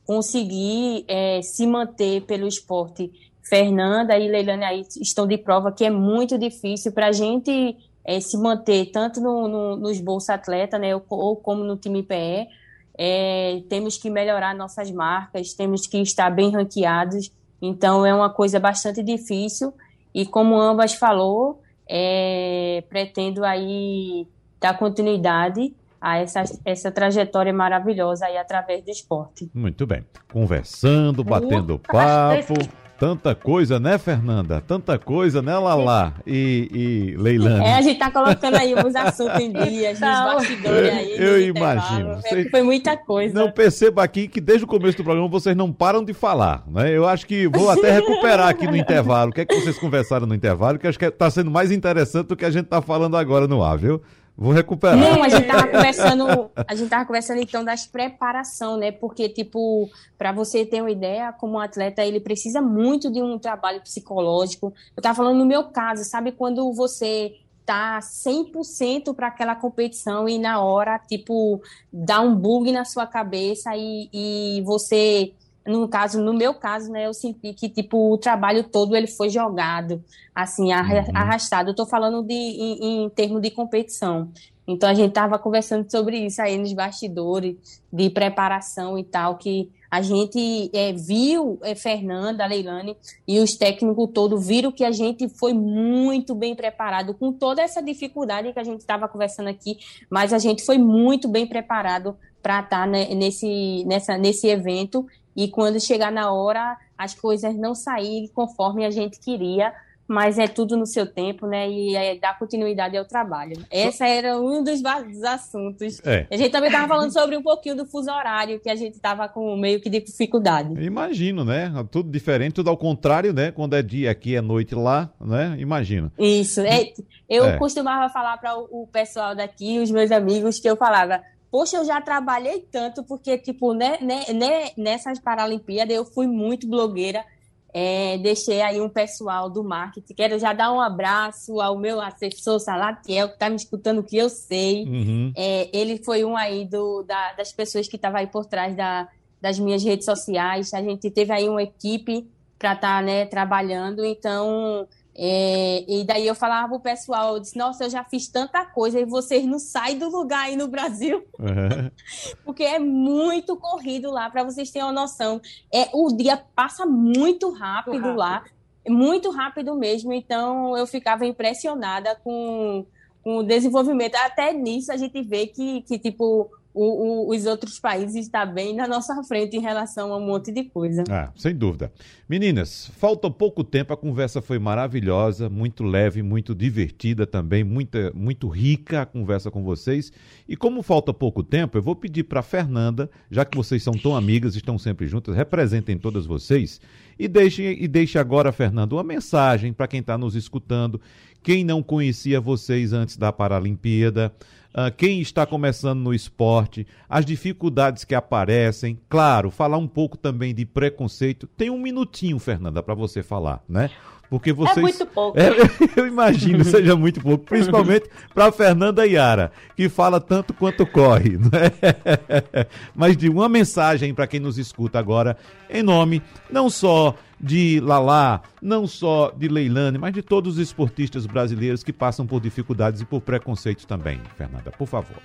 conseguir 0.04 1.04
é, 1.07 1.40
se 1.42 1.66
manter 1.66 2.22
pelo 2.22 2.46
esporte 2.46 3.11
Fernanda 3.42 4.18
e 4.18 4.28
Leilane 4.28 4.64
aí 4.64 4.87
estão 5.00 5.26
de 5.26 5.38
prova 5.38 5.72
que 5.72 5.85
é 5.85 5.90
muito 5.90 6.37
difícil 6.37 6.92
para 6.92 7.09
a 7.09 7.12
gente 7.12 7.76
é, 8.04 8.20
se 8.20 8.37
manter 8.37 8.87
tanto 8.87 9.20
no, 9.20 9.46
no, 9.48 9.76
nos 9.76 10.00
Bolsa 10.00 10.35
Atleta, 10.35 10.78
né, 10.78 10.94
ou, 10.94 11.04
ou, 11.09 11.37
como 11.37 11.62
no 11.62 11.76
time 11.76 12.02
PE. 12.02 12.48
É, 12.96 13.62
temos 13.68 13.96
que 13.96 14.11
melhorar 14.11 14.54
nossas 14.54 14.90
marcas, 14.90 15.52
temos 15.52 15.87
que 15.87 15.98
estar 15.98 16.31
bem 16.31 16.50
ranqueados. 16.50 17.31
Então 17.61 18.04
é 18.04 18.14
uma 18.14 18.31
coisa 18.31 18.59
bastante 18.59 19.02
difícil 19.02 19.72
e 20.14 20.24
como 20.24 20.59
ambas 20.59 20.94
falou, 20.94 21.61
é, 21.88 22.67
pretendo 22.83 23.45
aí 23.45 24.27
dar 24.61 24.77
continuidade 24.79 25.75
a 26.01 26.19
essa, 26.19 26.45
essa 26.64 26.91
trajetória 26.91 27.53
maravilhosa 27.53 28.27
aí 28.27 28.37
através 28.37 28.85
do 28.85 28.91
esporte. 28.91 29.51
Muito 29.53 29.87
bem. 29.87 30.05
Conversando, 30.33 31.25
batendo 31.25 31.79
papo. 31.79 32.55
Tanta 32.99 33.33
coisa, 33.33 33.79
né, 33.79 33.97
Fernanda? 33.97 34.61
Tanta 34.61 34.99
coisa, 34.99 35.41
né, 35.41 35.57
Lala 35.57 36.15
e, 36.27 36.69
e 37.15 37.17
Leilane? 37.17 37.65
É, 37.65 37.75
a 37.75 37.81
gente 37.81 37.97
tá 37.97 38.11
colocando 38.11 38.57
aí 38.57 38.75
uns 38.75 38.97
assuntos 38.97 39.39
em 39.39 39.53
dia, 39.53 39.91
nos 39.91 40.01
bastidores 40.01 40.91
aí. 40.91 41.17
Eu 41.17 41.41
imagino. 41.41 42.19
É, 42.25 42.45
foi 42.51 42.63
muita 42.63 42.97
coisa. 42.97 43.33
Não 43.33 43.53
perceba 43.53 44.03
aqui 44.03 44.27
que 44.27 44.41
desde 44.41 44.65
o 44.65 44.67
começo 44.67 44.97
do 44.97 45.05
programa 45.05 45.29
vocês 45.29 45.57
não 45.57 45.73
param 45.73 46.05
de 46.05 46.13
falar, 46.13 46.65
né? 46.67 46.91
Eu 46.91 47.07
acho 47.07 47.25
que 47.25 47.47
vou 47.47 47.71
até 47.71 47.93
recuperar 47.93 48.49
aqui 48.49 48.67
no 48.67 48.75
intervalo. 48.77 49.31
O 49.31 49.35
que 49.35 49.43
é 49.43 49.45
que 49.45 49.55
vocês 49.55 49.79
conversaram 49.79 50.27
no 50.27 50.35
intervalo? 50.35 50.77
Que 50.77 50.89
acho 50.89 50.99
que 50.99 51.09
tá 51.09 51.31
sendo 51.31 51.53
mais 51.53 51.71
interessante 51.71 52.27
do 52.27 52.37
que 52.37 52.45
a 52.45 52.51
gente 52.51 52.67
tá 52.67 52.83
falando 52.83 53.17
agora 53.17 53.47
no 53.47 53.63
ar, 53.63 53.79
viu? 53.79 54.03
Vou 54.40 54.53
recuperar. 54.53 54.96
Não, 54.96 55.24
a 55.24 55.29
gente 55.29 55.48
tava 55.48 55.66
conversando, 55.66 56.51
a 56.55 56.72
gente 56.72 56.88
tava 56.88 57.05
conversando 57.05 57.40
então 57.42 57.64
das 57.64 57.88
preparação, 57.88 58.77
né? 58.77 58.92
Porque 58.92 59.29
tipo, 59.29 59.90
para 60.16 60.31
você 60.31 60.64
ter 60.64 60.81
uma 60.81 60.92
ideia, 60.92 61.33
como 61.33 61.55
um 61.55 61.59
atleta, 61.59 62.05
ele 62.05 62.20
precisa 62.20 62.62
muito 62.62 63.11
de 63.11 63.20
um 63.20 63.37
trabalho 63.37 63.81
psicológico. 63.81 64.72
Eu 64.96 65.03
tava 65.03 65.16
falando 65.16 65.38
no 65.38 65.44
meu 65.44 65.64
caso, 65.64 66.05
sabe 66.05 66.31
quando 66.31 66.72
você 66.72 67.35
tá 67.66 67.98
100% 67.98 69.12
para 69.12 69.27
aquela 69.27 69.57
competição 69.57 70.29
e 70.29 70.38
na 70.38 70.61
hora, 70.61 71.01
tipo, 71.01 71.61
dá 71.92 72.20
um 72.20 72.33
bug 72.37 72.70
na 72.70 72.85
sua 72.85 73.09
cabeça 73.09 73.72
e, 73.74 74.09
e 74.12 74.62
você 74.62 75.33
no 75.68 75.88
caso, 75.88 76.20
no 76.20 76.33
meu 76.33 76.54
caso, 76.54 76.90
né, 76.90 77.07
eu 77.07 77.14
senti 77.14 77.52
que 77.52 77.68
tipo 77.68 78.12
o 78.12 78.18
trabalho 78.18 78.64
todo 78.64 78.96
ele 78.96 79.07
foi 79.07 79.28
jogado, 79.28 80.02
assim, 80.35 80.72
uhum. 80.72 81.04
arrastado. 81.14 81.70
Eu 81.70 81.74
tô 81.74 81.87
falando 81.87 82.22
de 82.22 82.35
em, 82.35 83.04
em 83.04 83.11
termos 83.11 83.42
de 83.42 83.50
competição. 83.50 84.31
Então 84.66 84.88
a 84.88 84.94
gente 84.94 85.12
tava 85.12 85.38
conversando 85.38 85.90
sobre 85.90 86.18
isso 86.18 86.42
aí 86.42 86.59
nos 86.59 86.72
bastidores 86.74 87.57
de 87.90 88.11
preparação 88.11 88.98
e 88.98 89.04
tal, 89.04 89.37
que 89.38 89.70
a 89.90 90.02
gente 90.02 90.70
é, 90.74 90.92
viu 90.92 91.59
é, 91.62 91.74
Fernanda, 91.74 92.44
Leilane 92.44 92.94
e 93.26 93.40
os 93.40 93.57
técnicos 93.57 94.11
todos 94.12 94.46
viram 94.46 94.70
que 94.70 94.85
a 94.85 94.92
gente 94.92 95.26
foi 95.26 95.54
muito 95.54 96.35
bem 96.35 96.54
preparado 96.54 97.14
com 97.14 97.33
toda 97.33 97.62
essa 97.62 97.83
dificuldade 97.83 98.52
que 98.52 98.59
a 98.59 98.64
gente 98.64 98.81
estava 98.81 99.09
conversando 99.09 99.48
aqui, 99.48 99.78
mas 100.11 100.35
a 100.35 100.38
gente 100.38 100.62
foi 100.62 100.76
muito 100.76 101.28
bem 101.28 101.46
preparado 101.46 102.14
para 102.42 102.61
estar 102.61 102.81
tá, 102.81 102.87
né, 102.87 103.14
nesse, 103.14 103.85
nessa, 103.87 104.19
nesse 104.19 104.46
evento 104.46 105.06
e 105.37 105.48
quando 105.48 105.81
chegar 105.81 106.10
na 106.10 106.33
hora, 106.33 106.76
as 106.96 107.14
coisas 107.14 107.54
não 107.56 107.74
saírem 107.74 108.29
conforme 108.29 108.85
a 108.85 108.90
gente 108.90 109.20
queria, 109.20 109.72
mas 110.08 110.38
é 110.38 110.48
tudo 110.48 110.74
no 110.74 110.87
seu 110.87 111.06
tempo, 111.06 111.46
né? 111.46 111.68
E 111.68 111.94
é 111.94 112.16
dar 112.16 112.38
continuidade 112.38 112.96
ao 112.96 113.04
trabalho. 113.04 113.62
Esse 113.70 114.02
era 114.02 114.40
um 114.40 114.64
dos, 114.64 114.81
dos 114.81 115.22
assuntos. 115.22 116.00
É. 116.02 116.26
A 116.31 116.37
gente 116.37 116.50
também 116.50 116.70
estava 116.70 116.88
falando 116.88 117.12
sobre 117.12 117.37
um 117.37 117.42
pouquinho 117.42 117.76
do 117.76 117.85
fuso 117.85 118.10
horário, 118.10 118.58
que 118.58 118.70
a 118.70 118.74
gente 118.74 118.94
estava 118.94 119.29
com 119.29 119.54
meio 119.56 119.81
que 119.83 119.90
de 119.90 120.00
dificuldade. 120.00 120.83
Imagino, 120.83 121.44
né? 121.44 121.70
Tudo 121.90 122.10
diferente, 122.10 122.54
tudo 122.54 122.70
ao 122.70 122.76
contrário, 122.76 123.35
né? 123.35 123.52
Quando 123.52 123.76
é 123.76 123.83
dia 123.83 124.10
aqui, 124.10 124.35
é 124.35 124.40
noite 124.40 124.74
lá, 124.74 125.12
né? 125.20 125.54
Imagino. 125.58 126.10
Isso. 126.18 126.62
É, 126.62 126.90
eu 127.29 127.44
é. 127.44 127.58
costumava 127.58 128.10
falar 128.10 128.38
para 128.38 128.56
o 128.56 128.88
pessoal 128.90 129.37
daqui, 129.37 129.79
os 129.79 129.90
meus 129.90 130.10
amigos, 130.10 130.58
que 130.58 130.68
eu 130.70 130.76
falava, 130.76 131.22
Poxa, 131.51 131.79
eu 131.79 131.85
já 131.85 132.01
trabalhei 132.01 132.61
tanto, 132.71 133.03
porque, 133.03 133.38
tipo, 133.38 133.73
né, 133.73 133.99
né, 134.01 134.25
né, 134.35 134.71
nessas 134.77 135.19
Paralimpíadas 135.19 135.96
eu 135.96 136.05
fui 136.05 136.27
muito 136.27 136.69
blogueira. 136.69 137.25
é, 137.73 138.19
deixei 138.19 138.63
aí 138.63 138.81
um 138.81 138.88
pessoal 138.88 139.49
do 139.49 139.63
marketing. 139.63 140.15
Quero 140.15 140.38
já 140.38 140.53
dar 140.53 140.73
um 140.73 140.81
abraço 140.81 141.61
ao 141.61 141.79
meu 141.79 142.01
assessor 142.01 142.59
Salatiel, 142.59 143.29
que 143.29 143.35
está 143.35 143.49
me 143.51 143.57
escutando, 143.57 144.03
que 144.03 144.17
eu 144.17 144.29
sei. 144.29 144.85
Uhum. 144.85 145.33
É, 145.37 145.69
ele 145.73 146.03
foi 146.03 146.25
um 146.25 146.37
aí 146.37 146.65
do, 146.65 147.03
da, 147.03 147.35
das 147.35 147.53
pessoas 147.53 147.87
que 147.87 147.96
estava 147.96 148.19
aí 148.19 148.27
por 148.27 148.46
trás 148.46 148.75
da, 148.75 149.09
das 149.40 149.59
minhas 149.59 149.85
redes 149.85 150.07
sociais. 150.07 150.73
A 150.73 150.83
gente 150.83 151.11
teve 151.11 151.33
aí 151.33 151.49
uma 151.49 151.63
equipe 151.63 152.27
para 152.59 152.73
estar 152.73 152.96
tá, 152.99 153.03
né, 153.03 153.27
trabalhando. 153.27 154.05
Então, 154.05 154.88
é, 155.21 155.85
e 155.88 156.04
daí 156.04 156.25
eu 156.29 156.35
falava 156.37 156.69
pro 156.69 156.79
pessoal, 156.79 157.35
eu 157.35 157.40
disse, 157.40 157.58
nossa, 157.58 157.83
eu 157.83 157.90
já 157.90 158.04
fiz 158.04 158.29
tanta 158.29 158.64
coisa 158.64 159.00
e 159.00 159.04
vocês 159.04 159.44
não 159.44 159.58
saem 159.58 159.98
do 159.98 160.08
lugar 160.08 160.44
aí 160.44 160.54
no 160.54 160.69
Brasil. 160.69 161.27
Uhum. 161.37 161.90
Porque 162.44 162.62
é 162.62 162.79
muito 162.79 163.56
corrido 163.56 164.12
lá, 164.12 164.31
para 164.31 164.44
vocês 164.44 164.71
terem 164.71 164.87
uma 164.87 164.92
noção. 164.92 165.40
É, 165.75 165.88
o 165.92 166.16
dia 166.16 166.40
passa 166.54 166.87
muito 166.87 167.50
rápido, 167.50 167.94
muito 167.94 168.04
rápido. 168.04 168.16
lá, 168.16 168.44
muito 168.88 169.31
rápido 169.33 169.75
mesmo. 169.75 170.12
Então 170.12 170.79
eu 170.79 170.87
ficava 170.87 171.27
impressionada 171.27 172.14
com, 172.23 172.87
com 173.25 173.38
o 173.38 173.42
desenvolvimento. 173.42 174.14
Até 174.14 174.52
nisso 174.52 174.92
a 174.92 174.96
gente 174.96 175.21
vê 175.21 175.48
que, 175.48 175.83
que 175.83 175.98
tipo, 175.98 176.48
o, 176.73 177.29
o, 177.29 177.35
os 177.35 177.46
outros 177.46 177.81
países 177.81 178.14
estão 178.14 178.40
tá 178.40 178.46
bem 178.46 178.75
na 178.75 178.87
nossa 178.87 179.23
frente 179.25 179.56
em 179.56 179.60
relação 179.60 180.12
a 180.12 180.19
um 180.19 180.25
monte 180.25 180.52
de 180.52 180.64
coisa. 180.64 181.02
Ah, 181.10 181.31
sem 181.37 181.54
dúvida. 181.54 181.92
Meninas, 182.29 182.90
falta 182.96 183.31
pouco 183.31 183.64
tempo, 183.64 183.92
a 183.92 183.96
conversa 183.96 184.40
foi 184.40 184.58
maravilhosa, 184.58 185.48
muito 185.48 185.83
leve, 185.83 186.23
muito 186.23 186.54
divertida 186.54 187.27
também, 187.27 187.64
muita, 187.64 188.12
muito 188.14 188.48
rica 188.48 189.02
a 189.02 189.06
conversa 189.06 189.50
com 189.50 189.64
vocês. 189.64 190.12
E 190.48 190.56
como 190.56 190.83
falta 190.83 191.12
pouco 191.12 191.42
tempo, 191.42 191.79
eu 191.79 191.83
vou 191.83 191.96
pedir 191.96 192.25
para 192.25 192.42
Fernanda, 192.42 193.10
já 193.31 193.44
que 193.44 193.56
vocês 193.56 193.83
são 193.83 193.94
tão 193.94 194.14
amigas, 194.14 194.54
estão 194.54 194.79
sempre 194.79 195.06
juntas, 195.06 195.35
representem 195.35 195.98
todas 195.98 196.27
vocês 196.27 196.81
e 197.19 197.27
deixe, 197.27 197.62
e 197.62 197.88
deixe 197.88 198.19
agora, 198.19 198.52
Fernanda, 198.52 198.94
uma 198.94 199.02
mensagem 199.02 199.73
para 199.73 199.88
quem 199.88 200.00
está 200.00 200.16
nos 200.16 200.37
escutando, 200.37 201.00
quem 201.42 201.64
não 201.64 201.83
conhecia 201.83 202.40
vocês 202.40 202.92
antes 202.92 203.16
da 203.16 203.33
Paralimpíada 203.33 204.33
uh, 204.75 204.94
quem 204.96 205.21
está 205.21 205.46
começando 205.46 206.00
no 206.00 206.14
esporte, 206.14 206.87
as 207.08 207.25
dificuldades 207.25 208.04
que 208.04 208.14
aparecem, 208.14 208.98
claro, 209.08 209.50
falar 209.50 209.79
um 209.79 209.88
pouco 209.88 210.16
também 210.16 210.54
de 210.54 210.64
preconceito. 210.64 211.46
Tem 211.46 211.71
um 211.71 211.79
minutinho, 211.79 212.38
Fernanda, 212.38 212.83
para 212.83 212.94
você 212.94 213.23
falar, 213.23 213.62
né? 213.69 213.90
Porque 214.29 214.52
vocês. 214.52 214.76
É 214.76 214.81
muito 214.81 215.06
pouco. 215.06 215.38
É, 215.38 215.50
eu 215.96 216.06
imagino 216.06 216.64
seja 216.64 216.94
muito 216.94 217.20
pouco, 217.20 217.44
principalmente 217.44 218.10
para 218.35 218.52
Fernanda 218.52 219.06
Yara, 219.06 219.50
que 219.74 219.88
fala 219.88 220.20
tanto 220.20 220.52
quanto 220.52 220.87
corre. 220.87 221.38
Né? 221.48 222.66
Mas 222.94 223.16
de 223.16 223.29
uma 223.29 223.48
mensagem 223.48 224.12
para 224.12 224.26
quem 224.26 224.38
nos 224.40 224.58
escuta 224.58 224.98
agora, 224.98 225.37
em 225.70 225.83
nome 225.83 226.22
não 226.50 226.68
só 226.68 227.14
de 227.40 227.81
Lalá, 227.81 228.42
não 228.60 228.87
só 228.87 229.31
de 229.31 229.48
Leilane, 229.48 229.98
mas 229.98 230.12
de 230.12 230.22
todos 230.22 230.54
os 230.54 230.58
esportistas 230.58 231.24
brasileiros 231.24 231.83
que 231.83 231.92
passam 231.92 232.26
por 232.26 232.40
dificuldades 232.40 233.00
e 233.00 233.04
por 233.04 233.20
preconceitos 233.20 233.85
também. 233.85 234.20
Fernanda, 234.37 234.70
por 234.70 234.87
favor. 234.87 235.16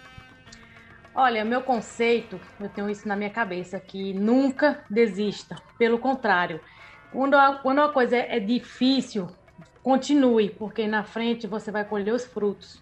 Olha, 1.15 1.43
meu 1.45 1.61
conceito, 1.61 2.39
eu 2.59 2.69
tenho 2.69 2.89
isso 2.89 3.07
na 3.07 3.15
minha 3.15 3.29
cabeça, 3.29 3.79
que 3.79 4.13
nunca 4.13 4.83
desista. 4.89 5.55
Pelo 5.77 5.99
contrário, 5.99 6.59
quando, 7.13 7.35
a, 7.35 7.53
quando 7.55 7.77
uma 7.77 7.89
coisa 7.89 8.17
é 8.17 8.39
difícil, 8.39 9.27
continue, 9.83 10.49
porque 10.49 10.87
na 10.87 11.03
frente 11.03 11.45
você 11.45 11.71
vai 11.71 11.85
colher 11.85 12.13
os 12.13 12.25
frutos. 12.25 12.81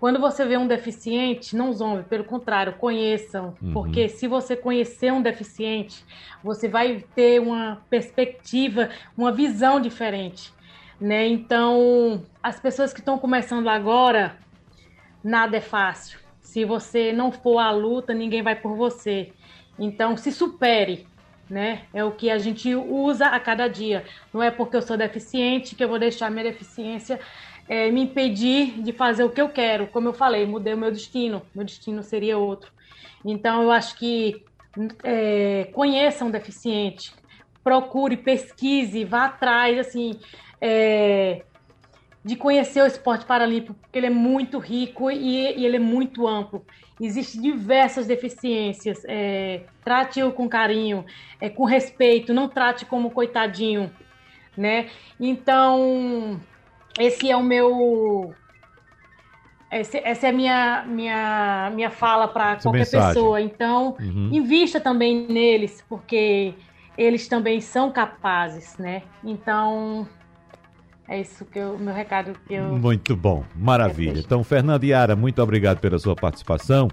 Quando 0.00 0.18
você 0.18 0.46
vê 0.46 0.56
um 0.56 0.66
deficiente, 0.66 1.54
não 1.54 1.72
zombe, 1.74 2.04
pelo 2.04 2.24
contrário, 2.24 2.72
conheçam. 2.72 3.54
Uhum. 3.62 3.72
Porque 3.74 4.08
se 4.08 4.26
você 4.26 4.56
conhecer 4.56 5.12
um 5.12 5.20
deficiente, 5.20 6.04
você 6.42 6.66
vai 6.68 7.04
ter 7.14 7.38
uma 7.38 7.82
perspectiva, 7.90 8.88
uma 9.16 9.30
visão 9.30 9.78
diferente. 9.78 10.52
Né? 10.98 11.28
Então, 11.28 12.22
as 12.42 12.58
pessoas 12.58 12.94
que 12.94 13.00
estão 13.00 13.18
começando 13.18 13.68
agora, 13.68 14.36
nada 15.22 15.58
é 15.58 15.60
fácil. 15.60 16.18
Se 16.40 16.64
você 16.64 17.12
não 17.12 17.30
for 17.30 17.58
à 17.58 17.70
luta, 17.70 18.14
ninguém 18.14 18.42
vai 18.42 18.56
por 18.56 18.74
você. 18.74 19.32
Então, 19.78 20.16
se 20.16 20.32
supere, 20.32 21.06
né? 21.50 21.82
É 21.92 22.04
o 22.04 22.12
que 22.12 22.30
a 22.30 22.38
gente 22.38 22.74
usa 22.74 23.26
a 23.26 23.40
cada 23.40 23.68
dia. 23.68 24.04
Não 24.32 24.42
é 24.42 24.50
porque 24.50 24.76
eu 24.76 24.82
sou 24.82 24.96
deficiente 24.96 25.74
que 25.74 25.82
eu 25.82 25.88
vou 25.88 25.98
deixar 25.98 26.30
minha 26.30 26.44
deficiência 26.44 27.18
é, 27.68 27.88
me 27.88 28.02
impedir 28.02 28.82
de 28.82 28.92
fazer 28.92 29.22
o 29.22 29.30
que 29.30 29.40
eu 29.40 29.48
quero. 29.48 29.86
Como 29.86 30.08
eu 30.08 30.12
falei, 30.12 30.44
mudei 30.44 30.74
o 30.74 30.78
meu 30.78 30.90
destino, 30.90 31.40
meu 31.54 31.64
destino 31.64 32.02
seria 32.02 32.36
outro. 32.36 32.72
Então, 33.24 33.62
eu 33.62 33.70
acho 33.70 33.96
que 33.96 34.44
é, 35.04 35.68
conheça 35.72 36.24
um 36.24 36.32
deficiente, 36.32 37.12
procure, 37.62 38.16
pesquise, 38.16 39.04
vá 39.04 39.26
atrás, 39.26 39.78
assim, 39.78 40.18
é, 40.60 41.42
de 42.24 42.36
conhecer 42.36 42.82
o 42.82 42.86
esporte 42.86 43.24
paralímpico, 43.24 43.74
porque 43.74 43.98
ele 43.98 44.06
é 44.06 44.10
muito 44.10 44.58
rico 44.58 45.10
e, 45.10 45.56
e 45.56 45.64
ele 45.64 45.76
é 45.76 45.80
muito 45.80 46.26
amplo. 46.26 46.64
Existem 47.00 47.40
diversas 47.40 48.06
deficiências. 48.06 49.02
É, 49.06 49.62
Trate-o 49.82 50.30
com 50.32 50.48
carinho, 50.48 51.04
é, 51.40 51.48
com 51.48 51.64
respeito, 51.64 52.34
não 52.34 52.46
trate 52.46 52.84
como 52.84 53.10
coitadinho, 53.10 53.90
né? 54.54 54.90
Então, 55.18 56.38
esse 56.98 57.30
é 57.30 57.36
o 57.36 57.42
meu. 57.42 58.34
Esse, 59.72 59.98
essa 59.98 60.26
é 60.26 60.30
a 60.30 60.32
minha, 60.32 60.84
minha, 60.86 61.70
minha 61.74 61.90
fala 61.90 62.28
para 62.28 62.56
qualquer 62.56 62.80
mensagem. 62.80 63.08
pessoa. 63.08 63.40
Então, 63.40 63.96
uhum. 63.98 64.28
invista 64.32 64.78
também 64.78 65.26
neles, 65.26 65.82
porque 65.88 66.54
eles 66.98 67.28
também 67.28 67.60
são 67.60 67.90
capazes, 67.90 68.76
né? 68.76 69.02
Então, 69.24 70.06
é 71.10 71.20
isso 71.20 71.44
que 71.44 71.58
o 71.58 71.76
meu 71.76 71.92
recado 71.92 72.32
que 72.46 72.54
eu. 72.54 72.78
Muito 72.78 73.16
bom, 73.16 73.42
maravilha. 73.56 74.20
Então, 74.20 74.44
Fernanda 74.44 74.86
Yara, 74.86 75.16
muito 75.16 75.42
obrigado 75.42 75.80
pela 75.80 75.98
sua 75.98 76.14
participação. 76.14 76.88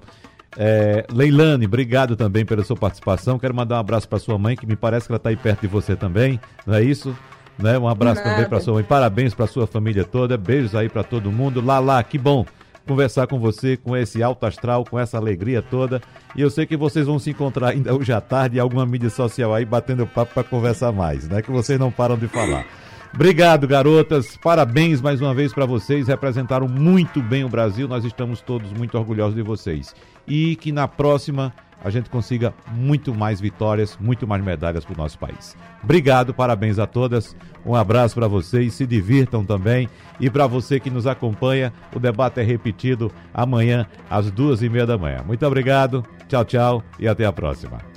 É, 0.57 1.05
Leilane, 1.13 1.67
obrigado 1.67 2.15
também 2.15 2.43
pela 2.43 2.63
sua 2.63 2.75
participação. 2.75 3.37
Quero 3.37 3.53
mandar 3.53 3.75
um 3.75 3.79
abraço 3.79 4.09
para 4.09 4.17
sua 4.17 4.35
mãe, 4.39 4.55
que 4.55 4.65
me 4.65 4.75
parece 4.75 5.05
que 5.05 5.11
ela 5.11 5.17
está 5.17 5.29
aí 5.29 5.37
perto 5.37 5.61
de 5.61 5.67
você 5.67 5.95
também, 5.95 6.39
não 6.65 6.73
é 6.73 6.81
isso? 6.81 7.15
Né? 7.59 7.77
Um 7.77 7.87
abraço 7.87 8.21
Nada. 8.21 8.31
também 8.31 8.49
para 8.49 8.59
sua 8.59 8.73
mãe. 8.73 8.83
Parabéns 8.83 9.35
para 9.35 9.45
sua 9.45 9.67
família 9.67 10.03
toda. 10.03 10.35
Beijos 10.35 10.73
aí 10.73 10.89
para 10.89 11.03
todo 11.03 11.31
mundo. 11.31 11.63
Lá, 11.63 11.79
lá, 11.79 12.01
que 12.03 12.17
bom 12.17 12.43
conversar 12.87 13.27
com 13.27 13.37
você, 13.37 13.77
com 13.77 13.95
esse 13.95 14.23
alto 14.23 14.45
astral, 14.45 14.83
com 14.83 14.97
essa 14.97 15.17
alegria 15.17 15.61
toda. 15.61 16.01
E 16.35 16.41
eu 16.41 16.49
sei 16.49 16.65
que 16.65 16.77
vocês 16.77 17.05
vão 17.05 17.19
se 17.19 17.29
encontrar 17.29 17.69
ainda 17.69 17.93
hoje 17.93 18.13
à 18.13 18.21
tarde 18.21 18.57
em 18.57 18.59
alguma 18.59 18.85
mídia 18.85 19.09
social 19.09 19.53
aí, 19.53 19.65
batendo 19.65 20.07
papo 20.07 20.33
para 20.33 20.43
conversar 20.43 20.91
mais, 20.91 21.27
né? 21.27 21.41
Que 21.41 21.51
vocês 21.51 21.79
não 21.79 21.91
param 21.91 22.17
de 22.17 22.27
falar. 22.27 22.65
Obrigado, 23.13 23.67
garotas. 23.67 24.37
Parabéns 24.37 25.01
mais 25.01 25.21
uma 25.21 25.33
vez 25.33 25.53
para 25.53 25.65
vocês. 25.65 26.07
Representaram 26.07 26.67
muito 26.67 27.21
bem 27.21 27.43
o 27.43 27.49
Brasil. 27.49 27.87
Nós 27.87 28.05
estamos 28.05 28.41
todos 28.41 28.71
muito 28.73 28.97
orgulhosos 28.97 29.35
de 29.35 29.41
vocês. 29.41 29.95
E 30.27 30.55
que 30.55 30.71
na 30.71 30.87
próxima 30.87 31.53
a 31.83 31.89
gente 31.89 32.09
consiga 32.09 32.53
muito 32.71 33.13
mais 33.13 33.39
vitórias, 33.39 33.97
muito 33.99 34.27
mais 34.27 34.43
medalhas 34.43 34.83
para 34.83 34.93
o 34.93 34.97
nosso 34.97 35.17
país. 35.17 35.55
Obrigado, 35.83 36.33
parabéns 36.33 36.79
a 36.79 36.87
todas. 36.87 37.35
Um 37.65 37.75
abraço 37.75 38.15
para 38.15 38.27
vocês, 38.27 38.73
se 38.73 38.85
divirtam 38.85 39.45
também. 39.45 39.87
E 40.19 40.29
para 40.29 40.47
você 40.47 40.79
que 40.79 40.89
nos 40.89 41.05
acompanha, 41.05 41.71
o 41.95 41.99
debate 41.99 42.39
é 42.39 42.43
repetido 42.43 43.11
amanhã 43.33 43.87
às 44.09 44.31
duas 44.31 44.61
e 44.61 44.69
meia 44.69 44.85
da 44.85 44.97
manhã. 44.97 45.23
Muito 45.25 45.45
obrigado, 45.45 46.03
tchau, 46.27 46.45
tchau 46.45 46.83
e 46.99 47.07
até 47.07 47.25
a 47.25 47.31
próxima. 47.31 47.96